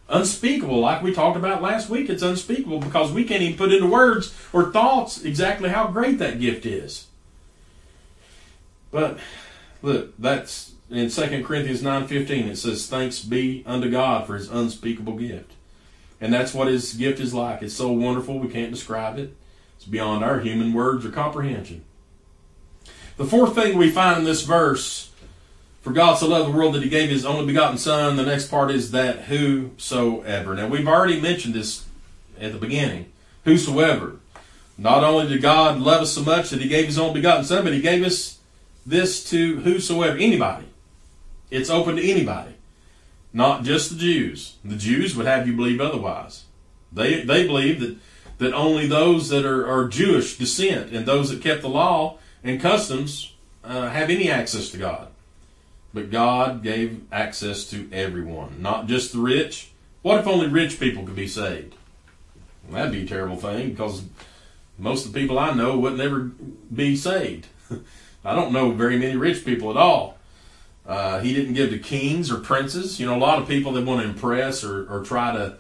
unspeakable. 0.09 0.81
Like 0.81 1.03
we 1.03 1.13
talked 1.13 1.37
about 1.37 1.63
last 1.63 1.89
week, 1.89 2.09
it's 2.09 2.23
unspeakable 2.23 2.81
because 2.81 3.13
we 3.13 3.25
can't 3.25 3.43
even 3.43 3.59
put 3.59 3.73
into 3.73 3.87
words 3.87 4.35
or 4.53 4.71
thoughts 4.71 5.25
exactly 5.25 5.71
how 5.71 5.89
great 5.89 6.19
that 6.19 6.41
gift 6.41 6.67
is. 6.67 7.07
But 8.91 9.19
look, 9.83 10.17
that's 10.19 10.73
in 10.91 11.11
2 11.11 11.45
Corinthians 11.45 11.83
9.15, 11.83 12.49
it 12.49 12.57
says, 12.57 12.87
Thanks 12.87 13.21
be 13.21 13.65
unto 13.67 13.91
God 13.91 14.27
for 14.27 14.37
His 14.37 14.51
unspeakable 14.51 15.17
gift. 15.17 15.53
And 16.21 16.33
that's 16.33 16.55
what 16.55 16.69
his 16.69 16.95
gift 16.95 17.21
is 17.21 17.35
like. 17.35 17.61
It's 17.61 17.75
so 17.75 17.91
wonderful 17.91 18.39
we 18.39 18.49
can't 18.49 18.73
describe 18.73 19.19
it. 19.19 19.37
It's 19.77 19.85
beyond 19.85 20.25
our 20.25 20.41
human 20.41 20.73
words 20.73 21.05
or 21.05 21.11
comprehension. 21.11 21.85
The 23.17 23.27
fourth 23.27 23.55
thing 23.55 23.77
we 23.77 23.91
find 23.91 24.21
in 24.21 24.25
this 24.25 24.43
verse, 24.43 25.11
for 25.85 25.93
God 25.93 26.15
so 26.15 26.27
loved 26.27 26.49
the 26.49 26.57
world 26.57 26.75
that 26.75 26.83
he 26.83 26.89
gave 26.89 27.11
his 27.11 27.27
only 27.27 27.45
begotten 27.45 27.77
Son, 27.77 28.17
the 28.17 28.25
next 28.25 28.47
part 28.47 28.71
is 28.71 28.93
that 28.93 29.25
whosoever. 29.25 30.55
Now 30.55 30.67
we've 30.67 30.89
already 30.89 31.21
mentioned 31.21 31.53
this 31.53 31.85
at 32.41 32.53
the 32.53 32.59
beginning. 32.59 33.13
Whosoever. 33.45 34.17
Not 34.79 35.05
only 35.05 35.29
did 35.29 35.43
God 35.43 35.79
love 35.79 36.01
us 36.01 36.15
so 36.15 36.23
much 36.23 36.49
that 36.49 36.63
he 36.63 36.69
gave 36.69 36.87
his 36.87 36.99
only 36.99 37.21
begotten 37.21 37.45
Son, 37.45 37.65
but 37.65 37.75
he 37.75 37.83
gave 37.83 38.03
us 38.03 38.39
this 38.87 39.29
to 39.29 39.61
whosoever, 39.61 40.17
anybody. 40.17 40.65
It's 41.51 41.69
open 41.69 41.97
to 41.97 42.11
anybody. 42.11 42.55
Not 43.35 43.63
just 43.63 43.91
the 43.91 43.99
Jews. 43.99 44.57
The 44.65 44.77
Jews 44.77 45.15
would 45.15 45.27
have 45.27 45.47
you 45.47 45.55
believe 45.55 45.83
otherwise. 45.83 46.45
They 46.91 47.25
they 47.25 47.47
believe 47.47 47.81
that 47.81 47.99
that 48.39 48.55
only 48.55 48.87
those 48.87 49.29
that 49.29 49.45
are, 49.45 49.69
are 49.69 49.87
Jewish 49.87 50.39
descent 50.39 50.93
and 50.93 51.05
those 51.05 51.29
that 51.29 51.43
kept 51.43 51.61
the 51.61 51.69
law 51.69 52.17
and 52.43 52.59
customs 52.59 53.35
uh, 53.63 53.91
have 53.91 54.09
any 54.09 54.31
access 54.31 54.71
to 54.71 54.79
God. 54.79 55.09
But 55.95 56.11
God 56.11 56.65
gave 56.65 57.03
access 57.13 57.65
to 57.71 57.89
everyone, 57.93 58.61
not 58.61 58.89
just 58.89 59.13
the 59.13 59.21
rich. 59.21 59.71
What 60.03 60.19
if 60.19 60.27
only 60.27 60.49
rich 60.49 60.81
people 60.81 61.05
could 61.05 61.17
be 61.17 61.29
saved? 61.29 61.77
Well, 62.65 62.75
that'd 62.75 62.93
be 62.93 63.05
a 63.05 63.07
terrible 63.07 63.37
thing 63.37 63.71
because 63.71 64.03
most 64.77 65.07
of 65.07 65.13
the 65.13 65.21
people 65.21 65.39
I 65.39 65.55
know 65.55 65.79
would 65.79 65.97
never 65.97 66.33
be 66.75 66.97
saved. 66.97 67.47
I 68.25 68.35
don't 68.35 68.53
know 68.53 68.73
very 68.73 68.99
many 68.99 69.17
rich 69.17 69.45
people 69.45 69.71
at 69.71 69.77
all. 69.77 70.19
Uh, 70.87 71.21
he 71.21 71.33
didn't 71.33 71.55
give 71.55 71.71
to 71.71 71.79
kings 71.79 72.31
or 72.31 72.39
princes. 72.39 72.99
You 72.99 73.07
know, 73.07 73.17
a 73.17 73.19
lot 73.19 73.41
of 73.41 73.49
people 73.49 73.73
that 73.73 73.87
want 73.87 74.03
to 74.03 74.09
impress 74.09 74.65
or, 74.65 74.87
or 74.87 75.05
try 75.05 75.33
to 75.33 75.57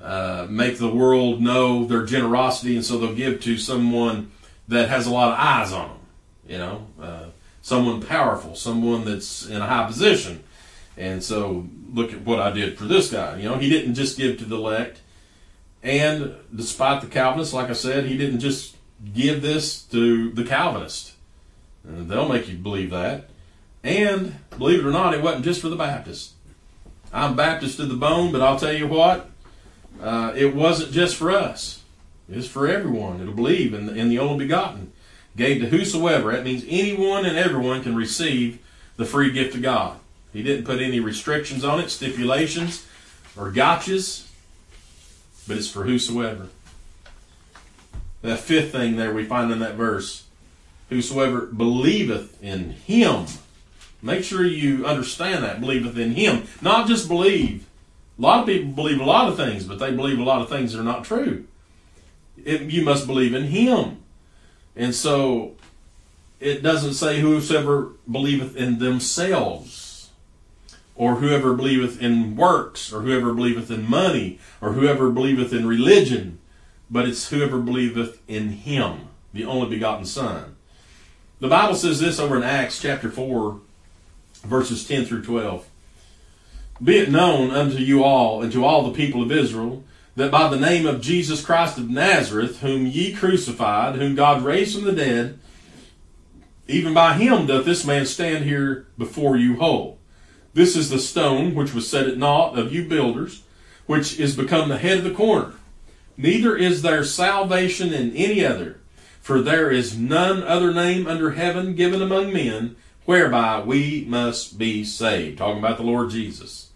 uh, 0.00 0.46
make 0.48 0.78
the 0.78 0.88
world 0.88 1.40
know 1.40 1.84
their 1.84 2.04
generosity, 2.04 2.76
and 2.76 2.84
so 2.84 2.98
they'll 2.98 3.14
give 3.14 3.40
to 3.42 3.58
someone 3.58 4.32
that 4.68 4.88
has 4.88 5.06
a 5.06 5.10
lot 5.10 5.32
of 5.32 5.38
eyes 5.38 5.72
on 5.72 5.88
them. 5.88 5.98
You 6.48 6.58
know, 6.58 6.86
uh, 7.00 7.24
someone 7.66 8.00
powerful, 8.00 8.54
someone 8.54 9.04
that's 9.04 9.44
in 9.44 9.60
a 9.60 9.66
high 9.66 9.84
position. 9.88 10.40
And 10.96 11.20
so, 11.20 11.66
look 11.92 12.12
at 12.12 12.20
what 12.20 12.38
I 12.38 12.52
did 12.52 12.78
for 12.78 12.84
this 12.84 13.10
guy. 13.10 13.38
You 13.38 13.48
know, 13.48 13.56
he 13.56 13.68
didn't 13.68 13.94
just 13.94 14.16
give 14.16 14.38
to 14.38 14.44
the 14.44 14.54
elect. 14.54 15.00
And 15.82 16.36
despite 16.54 17.00
the 17.00 17.08
Calvinists, 17.08 17.52
like 17.52 17.68
I 17.68 17.72
said, 17.72 18.04
he 18.04 18.16
didn't 18.16 18.38
just 18.38 18.76
give 19.12 19.42
this 19.42 19.82
to 19.86 20.30
the 20.30 20.44
Calvinist. 20.44 21.14
And 21.82 22.08
they'll 22.08 22.28
make 22.28 22.48
you 22.48 22.54
believe 22.54 22.90
that. 22.90 23.30
And 23.82 24.36
believe 24.56 24.78
it 24.78 24.86
or 24.86 24.92
not, 24.92 25.14
it 25.14 25.20
wasn't 25.20 25.44
just 25.44 25.60
for 25.60 25.68
the 25.68 25.74
Baptist. 25.74 26.34
I'm 27.12 27.34
Baptist 27.34 27.78
to 27.78 27.86
the 27.86 27.96
bone, 27.96 28.30
but 28.30 28.42
I'll 28.42 28.60
tell 28.60 28.72
you 28.72 28.86
what, 28.86 29.28
uh, 30.00 30.32
it 30.36 30.54
wasn't 30.54 30.92
just 30.92 31.16
for 31.16 31.32
us. 31.32 31.82
It's 32.30 32.46
for 32.46 32.68
everyone 32.68 33.18
that'll 33.18 33.34
believe 33.34 33.74
in 33.74 33.86
the, 33.86 33.94
in 33.94 34.08
the 34.08 34.20
only 34.20 34.44
begotten. 34.44 34.92
Gave 35.36 35.60
to 35.60 35.68
whosoever. 35.68 36.32
That 36.32 36.44
means 36.44 36.64
anyone 36.66 37.26
and 37.26 37.36
everyone 37.36 37.82
can 37.82 37.94
receive 37.94 38.58
the 38.96 39.04
free 39.04 39.30
gift 39.30 39.54
of 39.54 39.62
God. 39.62 39.98
He 40.32 40.42
didn't 40.42 40.64
put 40.64 40.80
any 40.80 41.00
restrictions 41.00 41.64
on 41.64 41.80
it, 41.80 41.90
stipulations, 41.90 42.86
or 43.36 43.50
gotchas, 43.50 44.26
but 45.46 45.56
it's 45.56 45.70
for 45.70 45.84
whosoever. 45.84 46.48
That 48.22 48.38
fifth 48.38 48.72
thing 48.72 48.96
there 48.96 49.12
we 49.12 49.24
find 49.24 49.52
in 49.52 49.58
that 49.60 49.74
verse 49.74 50.24
whosoever 50.88 51.46
believeth 51.46 52.42
in 52.42 52.70
him. 52.70 53.26
Make 54.02 54.24
sure 54.24 54.44
you 54.44 54.86
understand 54.86 55.42
that, 55.44 55.60
believeth 55.60 55.98
in 55.98 56.12
him. 56.12 56.44
Not 56.60 56.86
just 56.86 57.08
believe. 57.08 57.66
A 58.18 58.22
lot 58.22 58.40
of 58.40 58.46
people 58.46 58.72
believe 58.72 59.00
a 59.00 59.04
lot 59.04 59.28
of 59.28 59.36
things, 59.36 59.64
but 59.64 59.78
they 59.78 59.90
believe 59.92 60.18
a 60.18 60.24
lot 60.24 60.40
of 60.40 60.48
things 60.48 60.72
that 60.72 60.80
are 60.80 60.84
not 60.84 61.04
true. 61.04 61.44
It, 62.42 62.62
you 62.62 62.84
must 62.84 63.06
believe 63.06 63.34
in 63.34 63.44
him. 63.44 64.02
And 64.76 64.94
so 64.94 65.54
it 66.38 66.62
doesn't 66.62 66.94
say 66.94 67.20
whosoever 67.20 67.92
believeth 68.10 68.56
in 68.56 68.78
themselves, 68.78 70.10
or 70.94 71.16
whoever 71.16 71.54
believeth 71.54 72.00
in 72.00 72.36
works, 72.36 72.92
or 72.92 73.02
whoever 73.02 73.32
believeth 73.32 73.70
in 73.70 73.88
money, 73.88 74.38
or 74.60 74.72
whoever 74.72 75.10
believeth 75.10 75.52
in 75.52 75.66
religion, 75.66 76.38
but 76.90 77.08
it's 77.08 77.28
whoever 77.28 77.58
believeth 77.58 78.20
in 78.28 78.50
him, 78.50 79.08
the 79.32 79.44
only 79.44 79.68
begotten 79.68 80.04
Son. 80.04 80.56
The 81.40 81.48
Bible 81.48 81.74
says 81.74 82.00
this 82.00 82.18
over 82.18 82.36
in 82.36 82.42
Acts 82.42 82.80
chapter 82.80 83.10
4, 83.10 83.60
verses 84.44 84.86
10 84.86 85.04
through 85.04 85.22
12. 85.22 85.66
Be 86.82 86.98
it 86.98 87.10
known 87.10 87.50
unto 87.50 87.78
you 87.78 88.04
all 88.04 88.42
and 88.42 88.52
to 88.52 88.64
all 88.64 88.82
the 88.82 88.96
people 88.96 89.22
of 89.22 89.32
Israel 89.32 89.82
that 90.16 90.30
by 90.30 90.48
the 90.48 90.58
name 90.58 90.86
of 90.86 91.02
Jesus 91.02 91.44
Christ 91.44 91.78
of 91.78 91.90
Nazareth, 91.90 92.60
whom 92.60 92.86
ye 92.86 93.12
crucified, 93.12 93.96
whom 93.96 94.14
God 94.14 94.42
raised 94.42 94.74
from 94.74 94.84
the 94.84 94.92
dead, 94.92 95.38
even 96.66 96.94
by 96.94 97.14
him 97.14 97.46
doth 97.46 97.64
this 97.64 97.86
man 97.86 98.06
stand 98.06 98.44
here 98.44 98.86
before 98.98 99.36
you 99.36 99.56
whole. 99.56 99.98
This 100.54 100.74
is 100.74 100.88
the 100.88 100.98
stone 100.98 101.54
which 101.54 101.74
was 101.74 101.88
set 101.88 102.08
at 102.08 102.16
naught 102.16 102.58
of 102.58 102.72
you 102.72 102.88
builders, 102.88 103.42
which 103.84 104.18
is 104.18 104.34
become 104.34 104.68
the 104.68 104.78
head 104.78 104.98
of 104.98 105.04
the 105.04 105.10
corner. 105.10 105.52
Neither 106.16 106.56
is 106.56 106.80
there 106.80 107.04
salvation 107.04 107.92
in 107.92 108.16
any 108.16 108.44
other, 108.44 108.80
for 109.20 109.42
there 109.42 109.70
is 109.70 109.98
none 109.98 110.42
other 110.42 110.72
name 110.72 111.06
under 111.06 111.32
heaven 111.32 111.74
given 111.74 112.00
among 112.00 112.32
men 112.32 112.74
whereby 113.04 113.60
we 113.60 114.06
must 114.08 114.58
be 114.58 114.82
saved. 114.82 115.36
Talking 115.38 115.58
about 115.58 115.76
the 115.76 115.84
Lord 115.84 116.10
Jesus. 116.10 116.70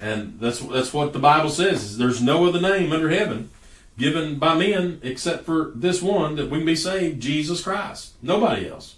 And 0.00 0.40
that's 0.40 0.60
that's 0.60 0.94
what 0.94 1.12
the 1.12 1.18
Bible 1.18 1.50
says. 1.50 1.98
there's 1.98 2.22
no 2.22 2.46
other 2.46 2.60
name 2.60 2.92
under 2.92 3.10
heaven 3.10 3.50
given 3.98 4.38
by 4.38 4.54
men 4.54 4.98
except 5.02 5.44
for 5.44 5.72
this 5.74 6.00
one 6.00 6.36
that 6.36 6.50
we 6.50 6.58
can 6.58 6.66
be 6.66 6.74
saved, 6.74 7.20
Jesus 7.20 7.62
Christ. 7.62 8.14
Nobody 8.22 8.66
else. 8.66 8.96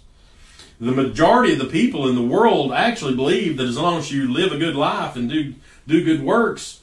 The 0.79 0.93
majority 0.93 1.53
of 1.53 1.59
the 1.59 1.65
people 1.65 2.07
in 2.07 2.15
the 2.15 2.23
world 2.23 2.71
actually 2.71 3.15
believe 3.15 3.57
that 3.57 3.67
as 3.67 3.77
long 3.77 3.99
as 3.99 4.11
you 4.11 4.31
live 4.31 4.53
a 4.53 4.57
good 4.57 4.75
life 4.75 5.15
and 5.15 5.29
do 5.29 5.55
do 5.85 6.03
good 6.03 6.23
works, 6.23 6.81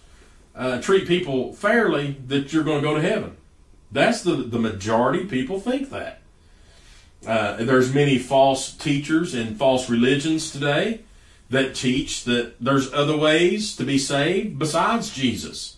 uh, 0.55 0.81
treat 0.83 1.09
people 1.09 1.55
fairly, 1.55 2.19
that 2.27 2.53
you're 2.53 2.65
going 2.65 2.83
to 2.83 2.87
go 2.87 2.95
to 2.95 3.01
heaven. 3.01 3.37
That's 3.91 4.23
the 4.23 4.37
the 4.37 4.59
majority 4.59 5.25
people 5.25 5.59
think 5.59 5.91
that. 5.91 6.21
Uh, 7.27 7.57
there's 7.57 7.93
many 7.93 8.19
false 8.19 8.73
teachers 8.73 9.35
and 9.35 9.59
false 9.59 9.91
religions 9.91 10.51
today 10.51 11.01
that 11.51 11.75
teach 11.75 12.25
that 12.25 12.55
there's 12.61 12.93
other 12.93 13.17
ways 13.17 13.77
to 13.77 13.85
be 13.85 13.99
saved 13.99 14.59
besides 14.59 15.11
Jesus. 15.11 15.77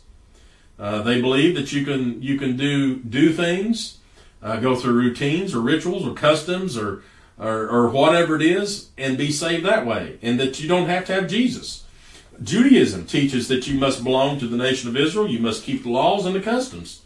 Uh, 0.79 1.03
they 1.03 1.21
believe 1.21 1.55
that 1.55 1.73
you 1.73 1.85
can 1.85 2.23
you 2.23 2.39
can 2.39 2.57
do 2.57 2.97
do 2.97 3.33
things, 3.33 3.99
uh, 4.43 4.57
go 4.57 4.77
through 4.77 4.93
routines 4.93 5.55
or 5.55 5.61
rituals 5.61 6.07
or 6.07 6.13
customs 6.15 6.77
or, 6.77 7.03
or 7.39 7.69
or 7.69 7.89
whatever 7.89 8.37
it 8.37 8.43
is, 8.43 8.91
and 8.99 9.17
be 9.17 9.33
saved 9.33 9.65
that 9.65 9.87
way, 9.87 10.19
and 10.23 10.39
that 10.39 10.61
you 10.61 10.69
don't 10.69 10.89
have 10.89 11.07
to 11.07 11.15
have 11.15 11.29
Jesus. 11.29 11.85
Judaism 12.43 13.07
teaches 13.07 13.49
that 13.49 13.67
you 13.67 13.79
must 13.79 14.03
belong 14.03 14.39
to 14.39 14.47
the 14.47 14.57
nation 14.57 14.89
of 14.89 14.97
Israel. 14.97 15.29
You 15.29 15.39
must 15.39 15.65
keep 15.65 15.85
the 15.85 15.91
laws 15.91 16.27
and 16.27 16.35
the 16.35 16.41
customs, 16.41 17.03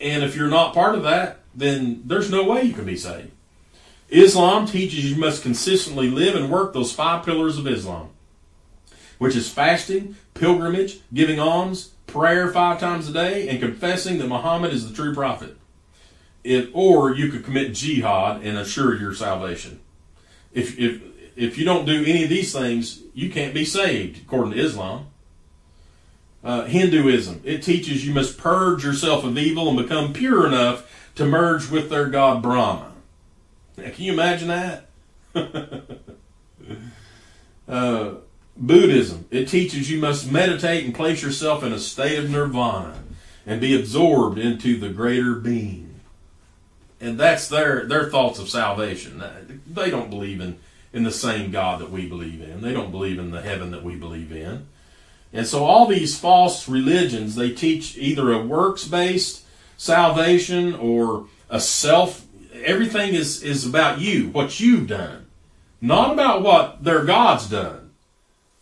and 0.00 0.22
if 0.22 0.36
you're 0.36 0.48
not 0.48 0.74
part 0.74 0.94
of 0.94 1.02
that, 1.02 1.40
then 1.54 2.02
there's 2.04 2.30
no 2.30 2.44
way 2.44 2.62
you 2.62 2.72
can 2.72 2.84
be 2.84 2.96
saved. 2.96 3.33
Islam 4.14 4.66
teaches 4.66 5.10
you 5.10 5.16
must 5.16 5.42
consistently 5.42 6.08
live 6.08 6.36
and 6.36 6.48
work 6.48 6.72
those 6.72 6.92
five 6.92 7.24
pillars 7.24 7.58
of 7.58 7.66
Islam, 7.66 8.10
which 9.18 9.34
is 9.34 9.50
fasting, 9.50 10.14
pilgrimage, 10.34 11.00
giving 11.12 11.40
alms, 11.40 11.94
prayer 12.06 12.48
five 12.52 12.78
times 12.78 13.08
a 13.08 13.12
day, 13.12 13.48
and 13.48 13.58
confessing 13.58 14.18
that 14.18 14.28
Muhammad 14.28 14.72
is 14.72 14.88
the 14.88 14.94
true 14.94 15.12
prophet. 15.12 15.56
It, 16.44 16.70
or 16.72 17.12
you 17.12 17.28
could 17.28 17.44
commit 17.44 17.74
jihad 17.74 18.42
and 18.42 18.56
assure 18.56 18.96
your 18.96 19.14
salvation. 19.14 19.80
If, 20.52 20.78
if, 20.78 21.02
if 21.34 21.58
you 21.58 21.64
don't 21.64 21.84
do 21.84 22.04
any 22.04 22.22
of 22.22 22.30
these 22.30 22.52
things, 22.52 23.00
you 23.14 23.30
can't 23.30 23.52
be 23.52 23.64
saved, 23.64 24.22
according 24.22 24.52
to 24.52 24.60
Islam. 24.60 25.08
Uh, 26.44 26.66
Hinduism, 26.66 27.40
it 27.42 27.62
teaches 27.62 28.06
you 28.06 28.14
must 28.14 28.38
purge 28.38 28.84
yourself 28.84 29.24
of 29.24 29.36
evil 29.38 29.68
and 29.68 29.78
become 29.78 30.12
pure 30.12 30.46
enough 30.46 31.10
to 31.16 31.24
merge 31.24 31.68
with 31.68 31.90
their 31.90 32.06
god 32.06 32.42
Brahma. 32.42 32.93
Can 33.76 33.94
you 33.98 34.12
imagine 34.12 34.48
that? 34.48 34.88
uh, 37.68 38.14
Buddhism, 38.56 39.26
it 39.30 39.48
teaches 39.48 39.90
you 39.90 40.00
must 40.00 40.30
meditate 40.30 40.84
and 40.84 40.94
place 40.94 41.22
yourself 41.22 41.64
in 41.64 41.72
a 41.72 41.78
state 41.78 42.18
of 42.18 42.30
nirvana 42.30 43.02
and 43.46 43.60
be 43.60 43.78
absorbed 43.78 44.38
into 44.38 44.78
the 44.78 44.90
greater 44.90 45.34
being. 45.34 46.00
And 47.00 47.18
that's 47.18 47.48
their, 47.48 47.84
their 47.84 48.08
thoughts 48.08 48.38
of 48.38 48.48
salvation. 48.48 49.22
They 49.66 49.90
don't 49.90 50.08
believe 50.08 50.40
in, 50.40 50.58
in 50.92 51.02
the 51.02 51.10
same 51.10 51.50
God 51.50 51.80
that 51.80 51.90
we 51.90 52.08
believe 52.08 52.40
in. 52.40 52.62
They 52.62 52.72
don't 52.72 52.92
believe 52.92 53.18
in 53.18 53.32
the 53.32 53.42
heaven 53.42 53.72
that 53.72 53.82
we 53.82 53.96
believe 53.96 54.32
in. 54.32 54.68
And 55.32 55.46
so 55.46 55.64
all 55.64 55.86
these 55.86 56.18
false 56.18 56.68
religions, 56.68 57.34
they 57.34 57.50
teach 57.50 57.98
either 57.98 58.32
a 58.32 58.42
works-based 58.42 59.44
salvation 59.76 60.74
or 60.74 61.26
a 61.50 61.60
self 61.60 62.23
everything 62.64 63.14
is, 63.14 63.42
is 63.42 63.66
about 63.66 64.00
you, 64.00 64.28
what 64.28 64.60
you've 64.60 64.88
done, 64.88 65.26
not 65.80 66.12
about 66.12 66.42
what 66.42 66.84
their 66.84 67.04
God's 67.04 67.48
done. 67.48 67.90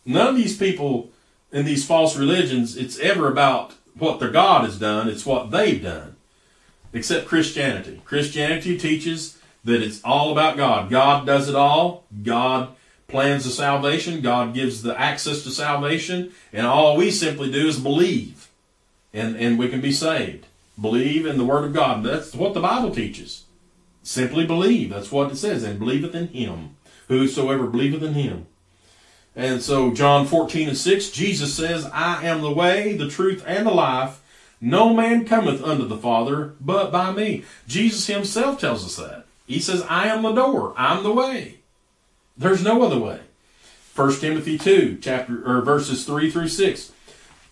None 0.05 0.27
of 0.27 0.35
these 0.35 0.57
people 0.57 1.11
in 1.51 1.65
these 1.65 1.85
false 1.85 2.17
religions, 2.17 2.75
it's 2.75 2.99
ever 2.99 3.31
about 3.31 3.73
what 3.97 4.19
their 4.19 4.31
God 4.31 4.65
has 4.65 4.79
done, 4.79 5.07
it's 5.07 5.25
what 5.25 5.51
they've 5.51 5.81
done. 5.81 6.15
Except 6.91 7.27
Christianity. 7.27 8.01
Christianity 8.05 8.77
teaches 8.77 9.37
that 9.63 9.81
it's 9.81 10.03
all 10.03 10.31
about 10.31 10.57
God. 10.57 10.89
God 10.89 11.25
does 11.25 11.47
it 11.47 11.55
all. 11.55 12.03
God 12.23 12.69
plans 13.07 13.45
the 13.45 13.51
salvation. 13.51 14.21
God 14.21 14.53
gives 14.53 14.81
the 14.81 14.99
access 14.99 15.43
to 15.43 15.51
salvation. 15.51 16.31
And 16.51 16.67
all 16.67 16.97
we 16.97 17.09
simply 17.09 17.51
do 17.51 17.67
is 17.67 17.79
believe. 17.79 18.49
And, 19.13 19.35
and 19.35 19.57
we 19.57 19.69
can 19.69 19.81
be 19.81 19.91
saved. 19.91 20.45
Believe 20.79 21.25
in 21.25 21.37
the 21.37 21.45
Word 21.45 21.65
of 21.65 21.73
God. 21.73 22.03
That's 22.03 22.33
what 22.33 22.53
the 22.53 22.59
Bible 22.59 22.93
teaches. 22.93 23.43
Simply 24.03 24.45
believe. 24.45 24.89
That's 24.89 25.11
what 25.11 25.31
it 25.31 25.37
says. 25.37 25.63
And 25.63 25.79
believeth 25.79 26.13
in 26.13 26.27
him. 26.27 26.75
Whosoever 27.07 27.67
believeth 27.67 28.03
in 28.03 28.13
him. 28.13 28.45
And 29.35 29.61
so 29.61 29.93
John 29.93 30.27
14 30.27 30.69
and 30.69 30.77
6, 30.77 31.09
Jesus 31.09 31.55
says, 31.55 31.89
I 31.91 32.25
am 32.25 32.41
the 32.41 32.51
way, 32.51 32.95
the 32.95 33.09
truth, 33.09 33.43
and 33.47 33.65
the 33.65 33.71
life. 33.71 34.21
No 34.61 34.93
man 34.93 35.25
cometh 35.25 35.63
unto 35.63 35.87
the 35.87 35.97
Father 35.97 36.53
but 36.61 36.91
by 36.91 37.11
me. 37.11 37.43
Jesus 37.67 38.07
himself 38.07 38.59
tells 38.59 38.85
us 38.85 38.95
that. 38.95 39.25
He 39.47 39.59
says, 39.59 39.83
I 39.89 40.07
am 40.07 40.21
the 40.21 40.31
door. 40.33 40.73
I'm 40.77 41.03
the 41.03 41.11
way. 41.11 41.59
There's 42.37 42.63
no 42.63 42.81
other 42.83 42.99
way. 42.99 43.19
1 43.95 44.19
Timothy 44.19 44.57
2, 44.57 44.99
chapter 45.01 45.43
or 45.45 45.61
verses 45.61 46.05
3 46.05 46.31
through 46.31 46.47
6. 46.47 46.91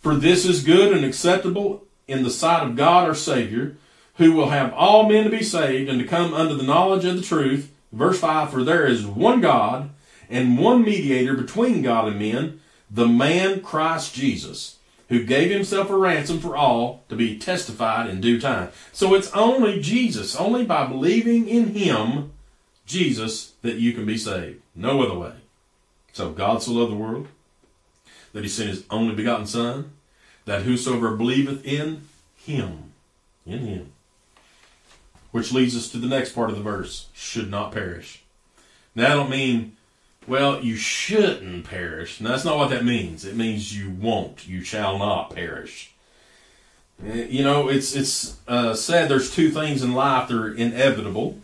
For 0.01 0.15
this 0.15 0.45
is 0.45 0.63
good 0.63 0.93
and 0.93 1.05
acceptable 1.05 1.83
in 2.07 2.23
the 2.23 2.31
sight 2.31 2.65
of 2.65 2.75
God 2.75 3.07
our 3.07 3.13
Savior, 3.13 3.75
who 4.21 4.33
will 4.33 4.51
have 4.51 4.71
all 4.73 5.09
men 5.09 5.23
to 5.23 5.31
be 5.31 5.43
saved 5.43 5.89
and 5.89 5.99
to 5.99 6.07
come 6.07 6.31
unto 6.31 6.55
the 6.55 6.61
knowledge 6.61 7.05
of 7.05 7.15
the 7.15 7.23
truth. 7.23 7.73
Verse 7.91 8.19
5 8.19 8.51
For 8.51 8.63
there 8.63 8.85
is 8.85 9.03
one 9.03 9.41
God 9.41 9.89
and 10.29 10.59
one 10.59 10.83
mediator 10.83 11.33
between 11.33 11.81
God 11.81 12.07
and 12.07 12.19
men, 12.19 12.61
the 12.89 13.07
man 13.07 13.61
Christ 13.61 14.13
Jesus, 14.13 14.77
who 15.09 15.23
gave 15.23 15.49
himself 15.49 15.89
a 15.89 15.97
ransom 15.97 16.39
for 16.39 16.55
all 16.55 17.03
to 17.09 17.15
be 17.15 17.39
testified 17.39 18.11
in 18.11 18.21
due 18.21 18.39
time. 18.39 18.69
So 18.91 19.15
it's 19.15 19.31
only 19.31 19.81
Jesus, 19.81 20.35
only 20.35 20.65
by 20.65 20.85
believing 20.85 21.47
in 21.47 21.73
him, 21.73 22.31
Jesus, 22.85 23.53
that 23.63 23.77
you 23.77 23.91
can 23.91 24.05
be 24.05 24.19
saved. 24.19 24.61
No 24.75 25.01
other 25.01 25.17
way. 25.17 25.33
So 26.13 26.29
God 26.29 26.61
so 26.61 26.73
loved 26.73 26.91
the 26.91 26.95
world 26.95 27.27
that 28.33 28.43
he 28.43 28.49
sent 28.49 28.69
his 28.69 28.83
only 28.91 29.15
begotten 29.15 29.47
Son, 29.47 29.93
that 30.45 30.61
whosoever 30.61 31.15
believeth 31.15 31.65
in 31.65 32.07
him, 32.35 32.93
in 33.47 33.59
him, 33.59 33.90
which 35.31 35.51
leads 35.51 35.75
us 35.75 35.89
to 35.89 35.97
the 35.97 36.07
next 36.07 36.33
part 36.33 36.49
of 36.49 36.55
the 36.55 36.61
verse, 36.63 37.07
should 37.13 37.49
not 37.49 37.71
perish. 37.71 38.23
Now 38.95 39.05
I 39.05 39.15
don't 39.15 39.29
mean, 39.29 39.77
well, 40.27 40.63
you 40.63 40.75
shouldn't 40.75 41.65
perish. 41.65 42.21
Now 42.21 42.29
that's 42.29 42.45
not 42.45 42.57
what 42.57 42.69
that 42.69 42.85
means. 42.85 43.25
It 43.25 43.35
means 43.35 43.77
you 43.77 43.89
won't, 43.89 44.47
you 44.47 44.63
shall 44.63 44.97
not 44.97 45.33
perish. 45.33 45.91
Eh, 47.05 47.27
you 47.29 47.43
know, 47.43 47.69
it's 47.69 47.95
it's 47.95 48.37
uh, 48.47 48.73
said 48.73 49.09
there's 49.09 49.33
two 49.33 49.49
things 49.49 49.81
in 49.81 49.93
life 49.93 50.27
that 50.27 50.37
are 50.37 50.53
inevitable, 50.53 51.39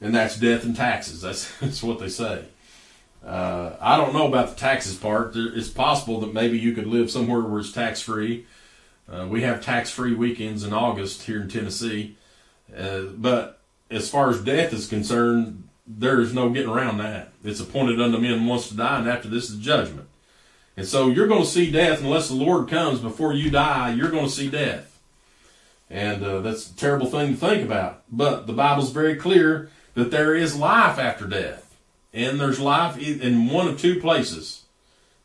and 0.00 0.14
that's 0.14 0.38
death 0.38 0.64
and 0.64 0.76
taxes. 0.76 1.20
That's 1.20 1.50
that's 1.60 1.82
what 1.82 1.98
they 1.98 2.08
say. 2.08 2.44
Uh, 3.24 3.76
I 3.80 3.96
don't 3.96 4.12
know 4.12 4.26
about 4.26 4.50
the 4.50 4.56
taxes 4.56 4.96
part. 4.96 5.32
It's 5.34 5.68
possible 5.68 6.20
that 6.20 6.34
maybe 6.34 6.58
you 6.58 6.72
could 6.72 6.86
live 6.86 7.10
somewhere 7.10 7.40
where 7.40 7.60
it's 7.60 7.72
tax 7.72 8.02
free. 8.02 8.46
Uh, 9.10 9.26
we 9.28 9.42
have 9.42 9.64
tax 9.64 9.90
free 9.90 10.14
weekends 10.14 10.62
in 10.62 10.72
August 10.72 11.22
here 11.22 11.40
in 11.40 11.48
Tennessee. 11.48 12.16
Uh, 12.76 13.02
but 13.16 13.60
as 13.90 14.10
far 14.10 14.30
as 14.30 14.42
death 14.42 14.72
is 14.72 14.88
concerned, 14.88 15.68
there 15.86 16.20
is 16.20 16.32
no 16.32 16.50
getting 16.50 16.70
around 16.70 16.98
that. 16.98 17.32
It's 17.44 17.60
appointed 17.60 18.00
unto 18.00 18.18
men 18.18 18.46
once 18.46 18.68
to 18.68 18.76
die, 18.76 18.98
and 18.98 19.08
after 19.08 19.28
this 19.28 19.50
is 19.50 19.58
judgment. 19.58 20.08
And 20.76 20.86
so 20.86 21.08
you're 21.08 21.28
going 21.28 21.42
to 21.42 21.48
see 21.48 21.70
death 21.70 22.00
unless 22.00 22.28
the 22.28 22.34
Lord 22.34 22.68
comes 22.68 23.00
before 23.00 23.32
you 23.32 23.50
die. 23.50 23.92
You're 23.94 24.10
going 24.10 24.26
to 24.26 24.30
see 24.30 24.50
death. 24.50 24.98
And 25.88 26.24
uh, 26.24 26.40
that's 26.40 26.70
a 26.70 26.76
terrible 26.76 27.06
thing 27.06 27.34
to 27.34 27.36
think 27.36 27.64
about. 27.64 28.02
But 28.10 28.46
the 28.46 28.52
Bible's 28.52 28.90
very 28.90 29.14
clear 29.14 29.70
that 29.94 30.10
there 30.10 30.34
is 30.34 30.56
life 30.56 30.98
after 30.98 31.26
death 31.26 31.76
and 32.12 32.40
there's 32.40 32.60
life 32.60 32.96
in 32.96 33.48
one 33.48 33.68
of 33.68 33.80
two 33.80 34.00
places. 34.00 34.64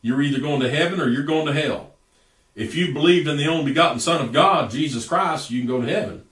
You're 0.01 0.21
either 0.21 0.39
going 0.39 0.61
to 0.61 0.69
heaven 0.69 0.99
or 0.99 1.07
you're 1.07 1.23
going 1.23 1.47
to 1.47 1.53
hell. 1.53 1.93
If 2.55 2.75
you 2.75 2.93
believed 2.93 3.27
in 3.27 3.37
the 3.37 3.47
only 3.47 3.65
begotten 3.65 3.99
Son 3.99 4.21
of 4.21 4.33
God, 4.33 4.71
Jesus 4.71 5.07
Christ, 5.07 5.49
you 5.49 5.61
can 5.61 5.67
go 5.67 5.81
to 5.81 5.87
heaven. 5.87 6.25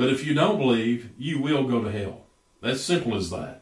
But 0.00 0.08
if 0.08 0.26
you 0.26 0.32
don't 0.32 0.56
believe, 0.56 1.10
you 1.18 1.42
will 1.42 1.64
go 1.64 1.84
to 1.84 1.92
hell. 1.92 2.22
That's 2.62 2.80
simple 2.80 3.14
as 3.14 3.28
that. 3.28 3.60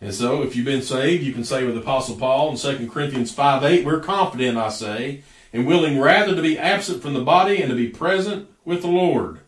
And 0.00 0.14
so, 0.14 0.44
if 0.44 0.54
you've 0.54 0.64
been 0.64 0.82
saved, 0.82 1.24
you 1.24 1.32
can 1.32 1.42
say 1.42 1.64
with 1.64 1.76
Apostle 1.76 2.14
Paul 2.14 2.52
in 2.52 2.56
2 2.56 2.88
Corinthians 2.88 3.32
5 3.32 3.64
8, 3.64 3.84
we're 3.84 3.98
confident, 3.98 4.56
I 4.56 4.68
say, 4.68 5.24
and 5.52 5.66
willing 5.66 5.98
rather 5.98 6.36
to 6.36 6.42
be 6.42 6.56
absent 6.56 7.02
from 7.02 7.14
the 7.14 7.24
body 7.24 7.60
and 7.60 7.70
to 7.70 7.74
be 7.74 7.88
present 7.88 8.48
with 8.64 8.82
the 8.82 8.86
Lord. 8.86 9.40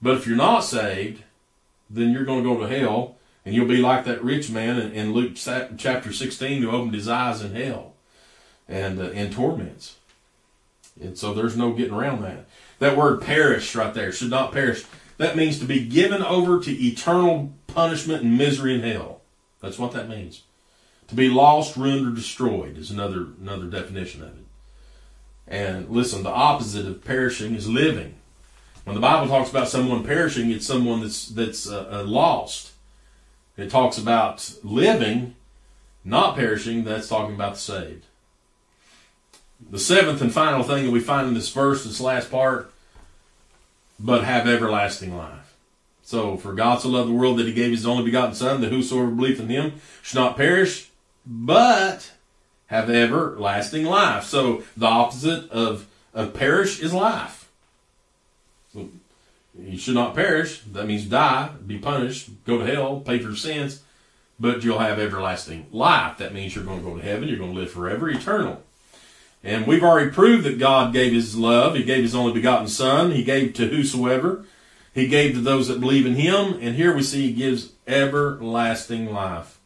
But 0.00 0.16
if 0.18 0.28
you're 0.28 0.36
not 0.36 0.60
saved, 0.60 1.24
then 1.90 2.12
you're 2.12 2.24
going 2.24 2.44
to 2.44 2.54
go 2.54 2.60
to 2.60 2.68
hell 2.68 3.16
and 3.44 3.52
you'll 3.52 3.66
be 3.66 3.78
like 3.78 4.04
that 4.04 4.22
rich 4.22 4.48
man 4.48 4.78
in, 4.78 4.92
in 4.92 5.12
Luke 5.12 5.32
chapter 5.34 6.12
16 6.12 6.62
who 6.62 6.70
opened 6.70 6.94
his 6.94 7.08
eyes 7.08 7.42
in 7.42 7.56
hell 7.56 7.94
and 8.68 9.00
uh, 9.00 9.10
in 9.10 9.32
torments. 9.32 9.96
And 11.00 11.18
so 11.18 11.34
there's 11.34 11.56
no 11.56 11.72
getting 11.72 11.94
around 11.94 12.22
that. 12.22 12.46
That 12.78 12.96
word 12.96 13.22
perish 13.22 13.74
right 13.74 13.94
there, 13.94 14.12
should 14.12 14.30
not 14.30 14.52
perish. 14.52 14.84
That 15.16 15.36
means 15.36 15.58
to 15.60 15.64
be 15.64 15.86
given 15.86 16.22
over 16.22 16.60
to 16.60 16.70
eternal 16.70 17.52
punishment 17.68 18.22
and 18.22 18.36
misery 18.36 18.74
in 18.74 18.82
hell. 18.82 19.20
That's 19.60 19.78
what 19.78 19.92
that 19.92 20.08
means. 20.08 20.42
To 21.08 21.14
be 21.14 21.28
lost, 21.28 21.76
ruined, 21.76 22.06
or 22.06 22.14
destroyed 22.14 22.78
is 22.78 22.90
another 22.90 23.26
another 23.40 23.66
definition 23.66 24.22
of 24.22 24.28
it. 24.28 24.44
And 25.46 25.88
listen, 25.90 26.22
the 26.22 26.30
opposite 26.30 26.86
of 26.86 27.04
perishing 27.04 27.54
is 27.54 27.68
living. 27.68 28.14
When 28.84 28.94
the 28.94 29.00
Bible 29.00 29.28
talks 29.28 29.50
about 29.50 29.68
someone 29.68 30.04
perishing, 30.04 30.50
it's 30.50 30.66
someone 30.66 31.00
that's 31.00 31.28
that's 31.28 31.68
uh, 31.68 31.88
uh, 31.90 32.04
lost. 32.04 32.72
It 33.56 33.70
talks 33.70 33.98
about 33.98 34.54
living, 34.62 35.36
not 36.04 36.36
perishing. 36.36 36.84
That's 36.84 37.08
talking 37.08 37.34
about 37.34 37.54
the 37.54 37.60
saved. 37.60 38.06
The 39.70 39.78
seventh 39.78 40.20
and 40.20 40.32
final 40.32 40.62
thing 40.62 40.84
that 40.84 40.90
we 40.90 41.00
find 41.00 41.28
in 41.28 41.34
this 41.34 41.50
verse, 41.50 41.84
this 41.84 42.00
last 42.00 42.30
part, 42.30 42.72
but 43.98 44.24
have 44.24 44.46
everlasting 44.46 45.16
life. 45.16 45.44
So, 46.02 46.36
for 46.36 46.52
God 46.52 46.80
so 46.80 46.90
loved 46.90 47.08
the 47.08 47.14
world 47.14 47.38
that 47.38 47.46
he 47.46 47.52
gave 47.54 47.70
his 47.70 47.86
only 47.86 48.04
begotten 48.04 48.34
Son, 48.34 48.60
that 48.60 48.70
whosoever 48.70 49.10
believeth 49.10 49.40
in 49.40 49.48
him 49.48 49.72
should 50.02 50.18
not 50.18 50.36
perish, 50.36 50.90
but 51.24 52.12
have 52.66 52.90
everlasting 52.90 53.84
life. 53.84 54.24
So, 54.24 54.64
the 54.76 54.86
opposite 54.86 55.50
of, 55.50 55.86
of 56.12 56.34
perish 56.34 56.80
is 56.80 56.92
life. 56.92 57.48
So, 58.74 58.90
you 59.58 59.78
should 59.78 59.94
not 59.94 60.14
perish. 60.14 60.60
That 60.60 60.86
means 60.86 61.06
die, 61.06 61.50
be 61.66 61.78
punished, 61.78 62.28
go 62.44 62.58
to 62.58 62.66
hell, 62.66 63.00
pay 63.00 63.18
for 63.18 63.28
your 63.28 63.36
sins, 63.36 63.82
but 64.38 64.64
you'll 64.64 64.80
have 64.80 64.98
everlasting 64.98 65.68
life. 65.72 66.18
That 66.18 66.34
means 66.34 66.54
you're 66.54 66.64
going 66.64 66.80
to 66.80 66.84
go 66.84 66.96
to 66.96 67.02
heaven, 67.02 67.28
you're 67.28 67.38
going 67.38 67.54
to 67.54 67.60
live 67.60 67.70
forever, 67.70 68.10
eternal. 68.10 68.62
And 69.44 69.66
we've 69.66 69.84
already 69.84 70.10
proved 70.10 70.44
that 70.44 70.58
God 70.58 70.94
gave 70.94 71.12
His 71.12 71.36
love. 71.36 71.74
He 71.74 71.84
gave 71.84 72.02
His 72.02 72.14
only 72.14 72.32
begotten 72.32 72.66
Son. 72.66 73.12
He 73.12 73.22
gave 73.22 73.52
to 73.54 73.68
whosoever. 73.68 74.46
He 74.94 75.06
gave 75.06 75.34
to 75.34 75.40
those 75.42 75.68
that 75.68 75.80
believe 75.80 76.06
in 76.06 76.14
Him. 76.14 76.58
And 76.62 76.76
here 76.76 76.96
we 76.96 77.02
see 77.02 77.26
He 77.26 77.32
gives 77.32 77.72
everlasting 77.86 79.12
life. 79.12 79.58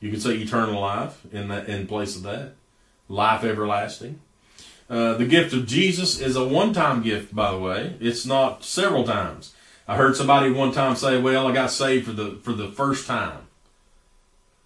You 0.00 0.10
could 0.10 0.20
say 0.20 0.34
eternal 0.34 0.80
life 0.80 1.22
in 1.32 1.48
that 1.48 1.68
in 1.68 1.86
place 1.86 2.14
of 2.14 2.24
that. 2.24 2.52
Life 3.08 3.42
everlasting. 3.42 4.20
Uh, 4.90 5.14
the 5.14 5.24
gift 5.24 5.54
of 5.54 5.66
Jesus 5.66 6.20
is 6.20 6.36
a 6.36 6.46
one-time 6.46 7.02
gift, 7.02 7.34
by 7.34 7.50
the 7.50 7.58
way. 7.58 7.96
It's 8.00 8.26
not 8.26 8.64
several 8.64 9.04
times. 9.04 9.54
I 9.88 9.96
heard 9.96 10.16
somebody 10.16 10.50
one 10.50 10.72
time 10.72 10.96
say, 10.96 11.18
"Well, 11.18 11.46
I 11.46 11.52
got 11.52 11.70
saved 11.70 12.06
for 12.06 12.12
the 12.12 12.38
for 12.42 12.52
the 12.52 12.68
first 12.68 13.06
time." 13.06 13.46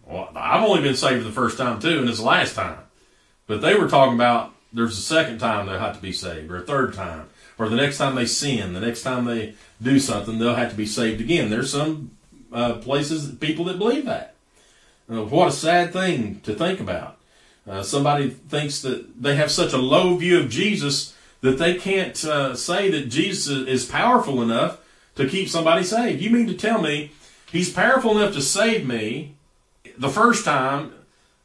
Well, 0.05 0.31
I've 0.35 0.65
only 0.65 0.83
been 0.83 0.97
saved 0.97 1.23
for 1.23 1.29
the 1.29 1.35
first 1.35 1.59
time 1.59 1.79
too, 1.79 2.01
and 2.01 2.09
it's 2.09 2.19
the 2.19 2.25
last 2.25 2.55
time. 2.55 2.79
But 3.47 3.61
they 3.61 3.75
were 3.75 3.89
talking 3.89 4.15
about 4.15 4.55
there's 4.77 4.99
a 4.99 5.03
second 5.03 5.39
time 5.39 5.67
they'll 5.67 5.79
have 5.79 5.97
to 5.97 6.03
be 6.03 6.13
saved, 6.13 6.51
or 6.51 6.59
a 6.59 6.61
third 6.61 6.93
time, 6.93 7.29
or 7.59 7.69
the 7.69 7.77
next 7.77 7.97
time 7.97 8.15
they 8.15 8.27
sin, 8.27 8.75
the 8.75 8.81
next 8.81 9.03
time 9.03 9.25
they 9.25 9.55
do 9.81 9.99
something, 9.99 10.39
they'll 10.39 10.55
have 10.55 10.71
to 10.71 10.77
be 10.77 10.87
saved 10.87 11.21
again. 11.21 11.49
There's 11.49 11.73
some 11.73 12.11
uh, 12.53 12.75
places, 12.75 13.35
people 13.37 13.65
that 13.65 13.79
believe 13.79 14.05
that. 14.05 14.35
Uh, 15.11 15.23
what 15.25 15.49
a 15.49 15.53
sad 15.53 15.95
thing 15.95 16.41
to 16.41 16.55
think 16.55 16.79
about. 16.79 17.17
Uh, 17.67 17.83
somebody 17.83 18.29
thinks 18.29 18.83
that 18.83 19.21
they 19.21 19.35
have 19.35 19.51
such 19.51 19.73
a 19.73 19.79
low 19.79 20.15
view 20.17 20.39
of 20.39 20.51
Jesus 20.51 21.15
that 21.41 21.59
they 21.59 21.75
can't 21.75 22.23
uh, 22.25 22.55
say 22.55 22.91
that 22.91 23.09
Jesus 23.09 23.67
is 23.67 23.85
powerful 23.87 24.43
enough 24.43 24.81
to 25.15 25.29
keep 25.29 25.49
somebody 25.49 25.85
saved. 25.85 26.21
You 26.21 26.31
mean 26.31 26.47
to 26.49 26.55
tell 26.55 26.83
me 26.83 27.13
he's 27.51 27.73
powerful 27.73 28.19
enough 28.19 28.35
to 28.35 28.43
save 28.43 28.87
me 28.87 29.37
the 29.97 30.11
first 30.11 30.45
time 30.45 30.93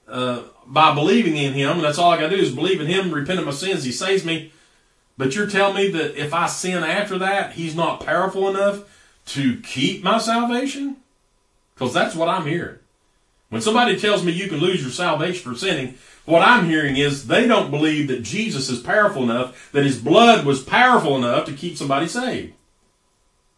uh, 0.08 0.44
by 0.72 0.96
believing 0.96 1.36
in 1.36 1.54
him, 1.54 1.72
and 1.72 1.84
that's 1.84 1.98
all 1.98 2.12
I 2.12 2.18
got 2.18 2.30
to 2.30 2.38
do 2.38 2.42
is 2.42 2.56
believe 2.56 2.80
in 2.80 2.88
him, 2.88 3.12
repent 3.12 3.40
of 3.40 3.46
my 3.46 3.52
sins, 3.52 3.84
he 3.84 3.92
saves 3.92 4.24
me. 4.24 4.54
But 5.18 5.36
you're 5.36 5.48
telling 5.48 5.76
me 5.76 5.92
that 5.92 6.16
if 6.16 6.34
I 6.34 6.48
sin 6.48 6.84
after 6.84 7.18
that, 7.20 7.54
he's 7.54 7.76
not 7.76 8.06
powerful 8.06 8.50
enough 8.50 8.84
to 9.28 9.60
keep 9.62 10.02
my 10.02 10.18
salvation? 10.18 10.98
Because 11.76 11.94
that's 11.94 12.16
what 12.16 12.30
I'm 12.30 12.46
hearing. 12.46 12.80
When 13.50 13.62
somebody 13.62 14.00
tells 14.00 14.24
me 14.24 14.32
you 14.32 14.48
can 14.48 14.60
lose 14.60 14.82
your 14.82 14.92
salvation 14.92 15.52
for 15.52 15.58
sinning, 15.58 15.96
what 16.26 16.42
I'm 16.42 16.66
hearing 16.66 16.96
is 16.96 17.28
they 17.28 17.48
don't 17.48 17.70
believe 17.70 18.08
that 18.08 18.24
Jesus 18.24 18.70
is 18.70 18.80
powerful 18.80 19.24
enough, 19.24 19.72
that 19.74 19.84
his 19.84 20.00
blood 20.00 20.46
was 20.46 20.64
powerful 20.64 21.18
enough 21.18 21.46
to 21.46 21.54
keep 21.54 21.76
somebody 21.76 22.08
saved. 22.08 22.54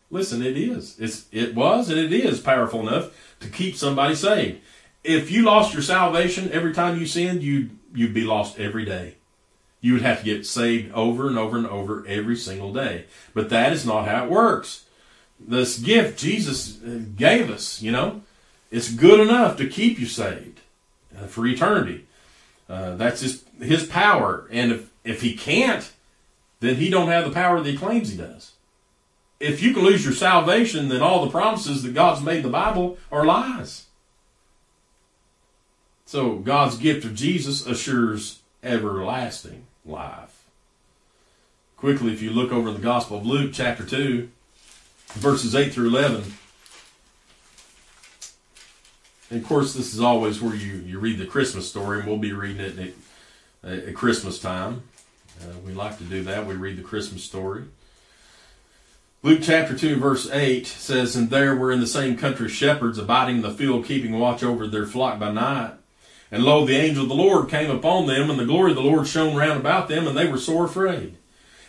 Listen, 0.09 0.41
it 0.41 0.57
is. 0.57 0.99
It's, 0.99 1.25
it 1.31 1.53
was 1.53 1.89
and 1.89 1.99
it 1.99 2.11
is 2.11 2.39
powerful 2.39 2.87
enough 2.87 3.11
to 3.39 3.49
keep 3.49 3.75
somebody 3.75 4.15
saved. 4.15 4.61
If 5.03 5.31
you 5.31 5.43
lost 5.43 5.73
your 5.73 5.81
salvation 5.81 6.51
every 6.51 6.73
time 6.73 6.99
you 6.99 7.05
sinned, 7.05 7.43
you'd, 7.43 7.77
you'd 7.93 8.13
be 8.13 8.23
lost 8.23 8.59
every 8.59 8.85
day. 8.85 9.15
You 9.81 9.93
would 9.93 10.01
have 10.01 10.19
to 10.19 10.25
get 10.25 10.45
saved 10.45 10.93
over 10.93 11.27
and 11.27 11.37
over 11.37 11.57
and 11.57 11.67
over 11.67 12.05
every 12.07 12.37
single 12.37 12.71
day. 12.71 13.05
But 13.33 13.49
that 13.49 13.73
is 13.73 13.85
not 13.85 14.07
how 14.07 14.23
it 14.23 14.31
works. 14.31 14.85
This 15.39 15.77
gift 15.77 16.17
Jesus 16.19 16.79
gave 17.17 17.51
us, 17.51 17.81
you 17.81 17.91
know, 17.91 18.21
it's 18.71 18.91
good 18.91 19.19
enough 19.19 19.57
to 19.57 19.67
keep 19.67 19.99
you 19.99 20.05
saved 20.05 20.61
uh, 21.17 21.27
for 21.27 21.45
eternity. 21.45 22.07
Uh, 22.69 22.95
that's 22.95 23.21
his 23.21 23.43
his 23.61 23.85
power, 23.85 24.47
and 24.49 24.71
if 24.71 24.89
if 25.03 25.21
he 25.21 25.35
can't, 25.35 25.91
then 26.59 26.75
he 26.75 26.89
don't 26.89 27.09
have 27.09 27.25
the 27.25 27.31
power 27.31 27.61
that 27.61 27.69
he 27.69 27.77
claims 27.77 28.09
he 28.09 28.17
does. 28.17 28.53
If 29.39 29.61
you 29.61 29.73
can 29.73 29.83
lose 29.83 30.05
your 30.05 30.13
salvation, 30.13 30.87
then 30.87 31.01
all 31.01 31.25
the 31.25 31.31
promises 31.31 31.83
that 31.83 31.93
God's 31.93 32.21
made 32.21 32.37
in 32.37 32.43
the 32.43 32.49
Bible 32.49 32.97
are 33.11 33.25
lies. 33.25 33.87
So 36.13 36.35
God's 36.35 36.77
gift 36.77 37.05
of 37.05 37.15
Jesus 37.15 37.65
assures 37.65 38.41
everlasting 38.61 39.65
life. 39.83 40.45
Quickly, 41.75 42.13
if 42.13 42.21
you 42.21 42.29
look 42.29 42.51
over 42.51 42.71
the 42.71 42.77
Gospel 42.77 43.17
of 43.17 43.25
Luke, 43.25 43.49
chapter 43.51 43.83
2, 43.83 44.29
verses 45.13 45.55
8 45.55 45.73
through 45.73 45.87
11. 45.87 46.35
And 49.31 49.41
of 49.41 49.47
course, 49.47 49.73
this 49.73 49.91
is 49.91 50.01
always 50.01 50.39
where 50.39 50.53
you, 50.53 50.83
you 50.85 50.99
read 50.99 51.17
the 51.17 51.25
Christmas 51.25 51.67
story, 51.67 51.97
and 51.97 52.07
we'll 52.07 52.19
be 52.19 52.31
reading 52.31 52.61
it 52.61 52.95
at, 53.63 53.71
at 53.87 53.95
Christmas 53.95 54.37
time. 54.37 54.83
Uh, 55.41 55.57
we 55.65 55.73
like 55.73 55.97
to 55.97 56.03
do 56.03 56.21
that. 56.25 56.45
We 56.45 56.53
read 56.53 56.77
the 56.77 56.83
Christmas 56.83 57.23
story. 57.23 57.63
Luke 59.23 59.39
chapter 59.41 59.75
2, 59.75 59.95
verse 59.95 60.29
8 60.29 60.67
says, 60.67 61.15
And 61.15 61.31
there 61.31 61.55
were 61.55 61.71
in 61.71 61.79
the 61.79 61.87
same 61.87 62.17
country 62.17 62.49
shepherds 62.49 62.99
abiding 62.99 63.37
in 63.37 63.41
the 63.41 63.49
field, 63.49 63.87
keeping 63.87 64.19
watch 64.19 64.43
over 64.43 64.67
their 64.67 64.85
flock 64.85 65.17
by 65.17 65.31
night. 65.31 65.77
And 66.33 66.43
lo, 66.43 66.65
the 66.65 66.75
angel 66.75 67.03
of 67.03 67.09
the 67.09 67.13
Lord 67.13 67.47
came 67.47 67.69
upon 67.69 68.07
them, 68.07 68.31
and 68.31 68.39
the 68.39 68.45
glory 68.45 68.71
of 68.71 68.75
the 68.75 68.81
Lord 68.81 69.05
shone 69.05 69.35
round 69.35 69.59
about 69.59 69.87
them, 69.87 70.07
and 70.07 70.17
they 70.17 70.27
were 70.27 70.39
sore 70.39 70.65
afraid. 70.65 71.15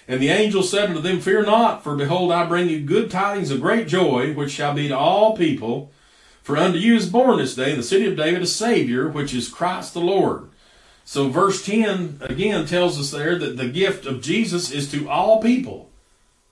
And 0.08 0.22
the 0.22 0.30
angel 0.30 0.62
said 0.62 0.88
unto 0.88 1.02
them, 1.02 1.20
Fear 1.20 1.42
not, 1.44 1.84
for 1.84 1.94
behold, 1.94 2.32
I 2.32 2.46
bring 2.46 2.70
you 2.70 2.80
good 2.80 3.10
tidings 3.10 3.50
of 3.50 3.60
great 3.60 3.88
joy, 3.88 4.32
which 4.32 4.52
shall 4.52 4.72
be 4.72 4.88
to 4.88 4.96
all 4.96 5.36
people. 5.36 5.92
For 6.42 6.56
unto 6.56 6.78
you 6.78 6.94
is 6.94 7.10
born 7.10 7.36
this 7.36 7.54
day 7.54 7.72
in 7.72 7.76
the 7.76 7.82
city 7.82 8.06
of 8.06 8.16
David 8.16 8.40
a 8.40 8.46
Savior, 8.46 9.06
which 9.06 9.34
is 9.34 9.50
Christ 9.50 9.92
the 9.92 10.00
Lord. 10.00 10.48
So 11.04 11.28
verse 11.28 11.62
10 11.62 12.20
again 12.22 12.64
tells 12.64 12.98
us 12.98 13.10
there 13.10 13.38
that 13.38 13.58
the 13.58 13.68
gift 13.68 14.06
of 14.06 14.22
Jesus 14.22 14.70
is 14.70 14.90
to 14.92 15.10
all 15.10 15.42
people. 15.42 15.90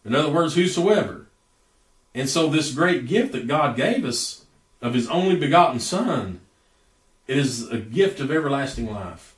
In 0.05 0.15
other 0.15 0.31
words, 0.31 0.55
whosoever. 0.55 1.29
And 2.15 2.29
so 2.29 2.51
this 2.51 2.75
great 2.75 3.07
gift 3.07 3.33
that 3.33 3.49
God 3.49 3.75
gave 3.75 4.05
us 4.05 4.45
of 4.83 4.93
his 4.93 5.09
only 5.09 5.37
begotten 5.37 5.81
Son, 5.81 6.43
it 7.33 7.39
is 7.39 7.71
a 7.71 7.79
gift 7.79 8.21
of 8.21 8.31
everlasting 8.31 8.93
life. 8.93 9.35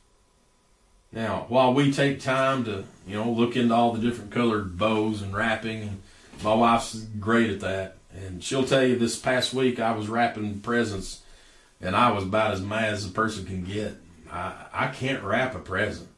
Now, 1.12 1.46
while 1.48 1.72
we 1.72 1.92
take 1.92 2.18
time 2.20 2.64
to, 2.64 2.84
you 3.06 3.14
know, 3.14 3.30
look 3.30 3.54
into 3.54 3.72
all 3.72 3.92
the 3.92 4.00
different 4.00 4.32
colored 4.32 4.76
bows 4.76 5.22
and 5.22 5.32
wrapping, 5.32 5.82
and 5.82 6.02
my 6.42 6.54
wife's 6.54 6.94
great 7.20 7.50
at 7.50 7.60
that, 7.60 7.96
and 8.12 8.42
she'll 8.42 8.64
tell 8.64 8.84
you 8.84 8.98
this 8.98 9.16
past 9.16 9.54
week 9.54 9.78
I 9.78 9.92
was 9.92 10.08
wrapping 10.08 10.60
presents, 10.60 11.22
and 11.80 11.94
I 11.94 12.10
was 12.10 12.24
about 12.24 12.50
as 12.50 12.60
mad 12.60 12.92
as 12.92 13.06
a 13.06 13.10
person 13.10 13.46
can 13.46 13.62
get. 13.62 13.94
I, 14.30 14.54
I 14.72 14.86
can't 14.88 15.22
wrap 15.22 15.54
a 15.54 15.60
present. 15.60 16.08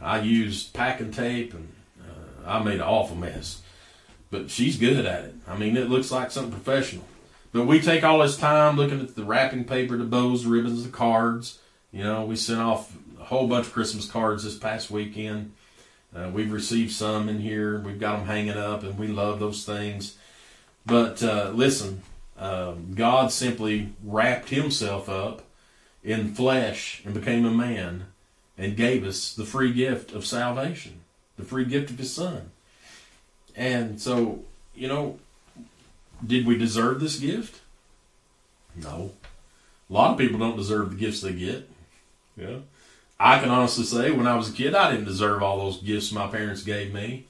I 0.00 0.20
used 0.20 0.72
packing 0.72 1.10
tape, 1.10 1.52
and 1.52 1.68
uh, 2.00 2.48
I 2.48 2.62
made 2.62 2.76
an 2.76 2.82
awful 2.82 3.16
mess. 3.16 3.60
But 4.30 4.50
she's 4.50 4.78
good 4.78 5.04
at 5.04 5.24
it. 5.24 5.34
I 5.46 5.58
mean, 5.58 5.76
it 5.76 5.90
looks 5.90 6.10
like 6.10 6.30
something 6.30 6.58
professional. 6.58 7.04
But 7.52 7.66
we 7.66 7.80
take 7.80 8.04
all 8.04 8.18
this 8.18 8.36
time 8.36 8.76
looking 8.76 9.00
at 9.00 9.14
the 9.14 9.24
wrapping 9.24 9.64
paper, 9.64 9.96
the 9.96 10.04
bows, 10.04 10.44
the 10.44 10.50
ribbons, 10.50 10.84
the 10.84 10.90
cards. 10.90 11.58
You 11.92 12.04
know, 12.04 12.24
we 12.24 12.36
sent 12.36 12.60
off 12.60 12.96
a 13.20 13.24
whole 13.24 13.46
bunch 13.46 13.66
of 13.66 13.72
Christmas 13.72 14.10
cards 14.10 14.44
this 14.44 14.56
past 14.58 14.90
weekend. 14.90 15.52
Uh, 16.14 16.30
we've 16.32 16.52
received 16.52 16.92
some 16.92 17.28
in 17.28 17.40
here. 17.40 17.78
We've 17.80 18.00
got 18.00 18.18
them 18.18 18.26
hanging 18.26 18.56
up, 18.56 18.82
and 18.82 18.98
we 18.98 19.08
love 19.08 19.38
those 19.38 19.64
things. 19.64 20.16
But 20.84 21.22
uh, 21.22 21.50
listen, 21.54 22.02
uh, 22.38 22.72
God 22.94 23.32
simply 23.32 23.92
wrapped 24.04 24.50
Himself 24.50 25.08
up 25.08 25.42
in 26.04 26.34
flesh 26.34 27.02
and 27.04 27.14
became 27.14 27.44
a 27.44 27.50
man 27.50 28.06
and 28.56 28.76
gave 28.76 29.04
us 29.04 29.34
the 29.34 29.44
free 29.44 29.72
gift 29.72 30.12
of 30.12 30.24
salvation, 30.24 31.00
the 31.36 31.44
free 31.44 31.64
gift 31.64 31.90
of 31.90 31.98
His 31.98 32.14
Son. 32.14 32.50
And 33.54 34.00
so, 34.00 34.44
you 34.74 34.88
know, 34.88 35.18
did 36.24 36.46
we 36.46 36.56
deserve 36.56 37.00
this 37.00 37.18
gift? 37.18 37.60
No. 38.74 39.12
A 39.88 39.92
lot 39.92 40.12
of 40.12 40.18
people 40.18 40.38
don't 40.38 40.56
deserve 40.56 40.90
the 40.90 40.96
gifts 40.96 41.20
they 41.20 41.32
get. 41.32 41.68
Yeah. 42.36 42.58
I 43.18 43.38
can 43.38 43.48
honestly 43.48 43.84
say 43.84 44.10
when 44.10 44.26
I 44.26 44.36
was 44.36 44.50
a 44.50 44.52
kid, 44.52 44.74
I 44.74 44.90
didn't 44.90 45.06
deserve 45.06 45.42
all 45.42 45.58
those 45.58 45.82
gifts 45.82 46.12
my 46.12 46.26
parents 46.26 46.62
gave 46.62 46.92
me. 46.92 47.24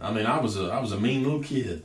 I 0.00 0.12
mean, 0.12 0.26
I 0.26 0.40
was 0.40 0.56
a 0.56 0.64
I 0.64 0.80
was 0.80 0.92
a 0.92 0.98
mean 0.98 1.22
little 1.22 1.42
kid. 1.42 1.84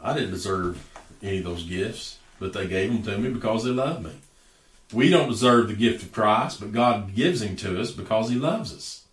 I 0.00 0.14
didn't 0.14 0.30
deserve 0.30 0.82
any 1.22 1.38
of 1.38 1.44
those 1.44 1.64
gifts, 1.64 2.18
but 2.38 2.52
they 2.52 2.66
gave 2.66 2.90
them 2.90 3.02
to 3.02 3.18
me 3.18 3.30
because 3.30 3.64
they 3.64 3.70
loved 3.70 4.04
me. 4.04 4.12
We 4.92 5.10
don't 5.10 5.28
deserve 5.28 5.68
the 5.68 5.74
gift 5.74 6.04
of 6.04 6.12
Christ, 6.12 6.60
but 6.60 6.72
God 6.72 7.14
gives 7.14 7.42
him 7.42 7.56
to 7.56 7.80
us 7.80 7.90
because 7.90 8.30
he 8.30 8.36
loves 8.36 8.72
us. 8.72 9.04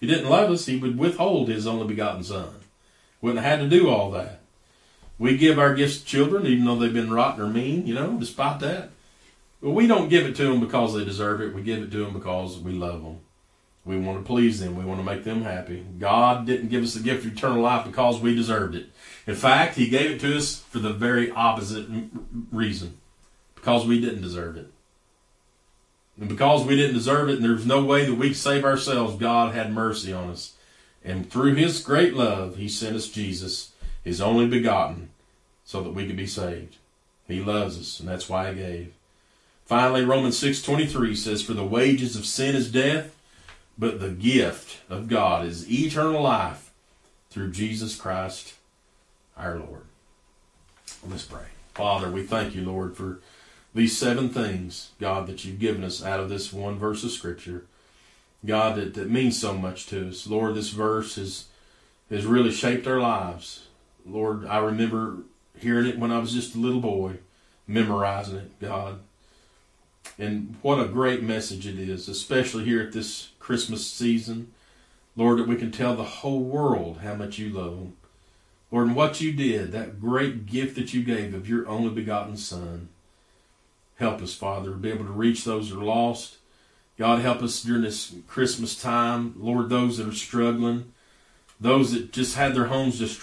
If 0.00 0.08
he 0.08 0.14
didn't 0.14 0.30
love 0.30 0.50
us, 0.50 0.66
he 0.66 0.78
would 0.78 0.98
withhold 0.98 1.48
his 1.48 1.66
only 1.66 1.86
begotten 1.86 2.24
son. 2.24 2.54
Wouldn't 3.20 3.44
have 3.44 3.58
had 3.58 3.70
to 3.70 3.76
do 3.76 3.88
all 3.88 4.10
that. 4.12 4.40
We 5.22 5.36
give 5.36 5.56
our 5.56 5.72
gifts 5.72 5.98
to 5.98 6.04
children, 6.04 6.48
even 6.48 6.64
though 6.64 6.74
they've 6.74 6.92
been 6.92 7.12
rotten 7.12 7.44
or 7.44 7.46
mean, 7.46 7.86
you 7.86 7.94
know, 7.94 8.18
despite 8.18 8.58
that. 8.58 8.90
But 9.62 9.70
we 9.70 9.86
don't 9.86 10.08
give 10.08 10.26
it 10.26 10.34
to 10.34 10.48
them 10.48 10.58
because 10.58 10.94
they 10.94 11.04
deserve 11.04 11.40
it. 11.40 11.54
We 11.54 11.62
give 11.62 11.80
it 11.80 11.92
to 11.92 12.04
them 12.04 12.12
because 12.12 12.58
we 12.58 12.72
love 12.72 13.04
them. 13.04 13.20
We 13.84 13.98
want 13.98 14.18
to 14.18 14.26
please 14.26 14.58
them. 14.58 14.76
We 14.76 14.84
want 14.84 14.98
to 14.98 15.04
make 15.04 15.22
them 15.22 15.42
happy. 15.42 15.86
God 16.00 16.44
didn't 16.44 16.70
give 16.70 16.82
us 16.82 16.94
the 16.94 17.04
gift 17.04 17.24
of 17.24 17.34
eternal 17.34 17.62
life 17.62 17.86
because 17.86 18.18
we 18.18 18.34
deserved 18.34 18.74
it. 18.74 18.86
In 19.28 19.36
fact, 19.36 19.76
He 19.76 19.88
gave 19.88 20.10
it 20.10 20.20
to 20.22 20.36
us 20.36 20.58
for 20.58 20.80
the 20.80 20.92
very 20.92 21.30
opposite 21.30 21.86
reason 22.50 22.98
because 23.54 23.86
we 23.86 24.00
didn't 24.00 24.22
deserve 24.22 24.56
it. 24.56 24.72
And 26.18 26.28
because 26.28 26.66
we 26.66 26.74
didn't 26.74 26.96
deserve 26.96 27.28
it, 27.28 27.36
and 27.36 27.44
there's 27.44 27.64
no 27.64 27.84
way 27.84 28.04
that 28.06 28.16
we 28.16 28.30
could 28.30 28.36
save 28.36 28.64
ourselves, 28.64 29.20
God 29.20 29.54
had 29.54 29.72
mercy 29.72 30.12
on 30.12 30.30
us. 30.30 30.54
And 31.04 31.30
through 31.30 31.54
His 31.54 31.80
great 31.80 32.14
love, 32.14 32.56
He 32.56 32.68
sent 32.68 32.96
us 32.96 33.06
Jesus, 33.06 33.70
His 34.02 34.20
only 34.20 34.48
begotten, 34.48 35.10
so 35.64 35.82
that 35.82 35.94
we 35.94 36.06
could 36.06 36.16
be 36.16 36.26
saved. 36.26 36.76
He 37.26 37.40
loves 37.40 37.78
us, 37.78 38.00
and 38.00 38.08
that's 38.08 38.28
why 38.28 38.52
He 38.52 38.60
gave. 38.60 38.92
Finally, 39.64 40.04
Romans 40.04 40.40
6.23 40.40 41.16
says, 41.16 41.42
For 41.42 41.54
the 41.54 41.64
wages 41.64 42.16
of 42.16 42.26
sin 42.26 42.54
is 42.54 42.70
death, 42.70 43.16
but 43.78 44.00
the 44.00 44.10
gift 44.10 44.80
of 44.90 45.08
God 45.08 45.46
is 45.46 45.70
eternal 45.70 46.22
life 46.22 46.70
through 47.30 47.52
Jesus 47.52 47.96
Christ 47.96 48.54
our 49.36 49.56
Lord. 49.56 49.86
Let's 51.08 51.24
pray. 51.24 51.46
Father, 51.74 52.10
we 52.10 52.22
thank 52.22 52.54
you, 52.54 52.64
Lord, 52.64 52.96
for 52.96 53.20
these 53.74 53.96
seven 53.96 54.28
things, 54.28 54.90
God, 55.00 55.26
that 55.26 55.44
you've 55.44 55.58
given 55.58 55.82
us 55.84 56.04
out 56.04 56.20
of 56.20 56.28
this 56.28 56.52
one 56.52 56.78
verse 56.78 57.02
of 57.02 57.10
Scripture. 57.10 57.64
God, 58.44 58.76
that, 58.76 58.94
that 58.94 59.10
means 59.10 59.40
so 59.40 59.54
much 59.54 59.86
to 59.86 60.08
us. 60.08 60.26
Lord, 60.26 60.54
this 60.54 60.70
verse 60.70 61.16
has, 61.16 61.46
has 62.10 62.26
really 62.26 62.50
shaped 62.50 62.86
our 62.86 63.00
lives. 63.00 63.68
Lord, 64.04 64.44
I 64.46 64.58
remember 64.58 65.18
hearing 65.58 65.86
it 65.86 65.98
when 65.98 66.10
I 66.10 66.18
was 66.18 66.32
just 66.32 66.54
a 66.54 66.58
little 66.58 66.80
boy, 66.80 67.18
memorizing 67.66 68.36
it, 68.36 68.60
God. 68.60 69.00
And 70.18 70.56
what 70.62 70.80
a 70.80 70.88
great 70.88 71.22
message 71.22 71.66
it 71.66 71.78
is, 71.78 72.08
especially 72.08 72.64
here 72.64 72.82
at 72.82 72.92
this 72.92 73.30
Christmas 73.38 73.86
season. 73.86 74.52
Lord, 75.16 75.38
that 75.38 75.48
we 75.48 75.56
can 75.56 75.70
tell 75.70 75.94
the 75.94 76.04
whole 76.04 76.40
world 76.40 76.98
how 77.02 77.14
much 77.14 77.38
you 77.38 77.50
love 77.50 77.76
them. 77.76 77.96
Lord, 78.70 78.86
and 78.88 78.96
what 78.96 79.20
you 79.20 79.32
did, 79.32 79.72
that 79.72 80.00
great 80.00 80.46
gift 80.46 80.76
that 80.76 80.94
you 80.94 81.02
gave 81.02 81.34
of 81.34 81.48
your 81.48 81.68
only 81.68 81.90
begotten 81.90 82.36
Son. 82.38 82.88
Help 83.96 84.22
us, 84.22 84.34
Father, 84.34 84.70
to 84.70 84.76
be 84.76 84.90
able 84.90 85.04
to 85.04 85.12
reach 85.12 85.44
those 85.44 85.68
that 85.68 85.78
are 85.78 85.84
lost. 85.84 86.38
God, 86.98 87.20
help 87.20 87.42
us 87.42 87.62
during 87.62 87.82
this 87.82 88.14
Christmas 88.26 88.80
time. 88.80 89.34
Lord, 89.36 89.68
those 89.68 89.98
that 89.98 90.08
are 90.08 90.12
struggling, 90.12 90.92
those 91.60 91.92
that 91.92 92.12
just 92.12 92.36
had 92.36 92.54
their 92.54 92.66
homes 92.66 92.98
destroyed. 92.98 93.20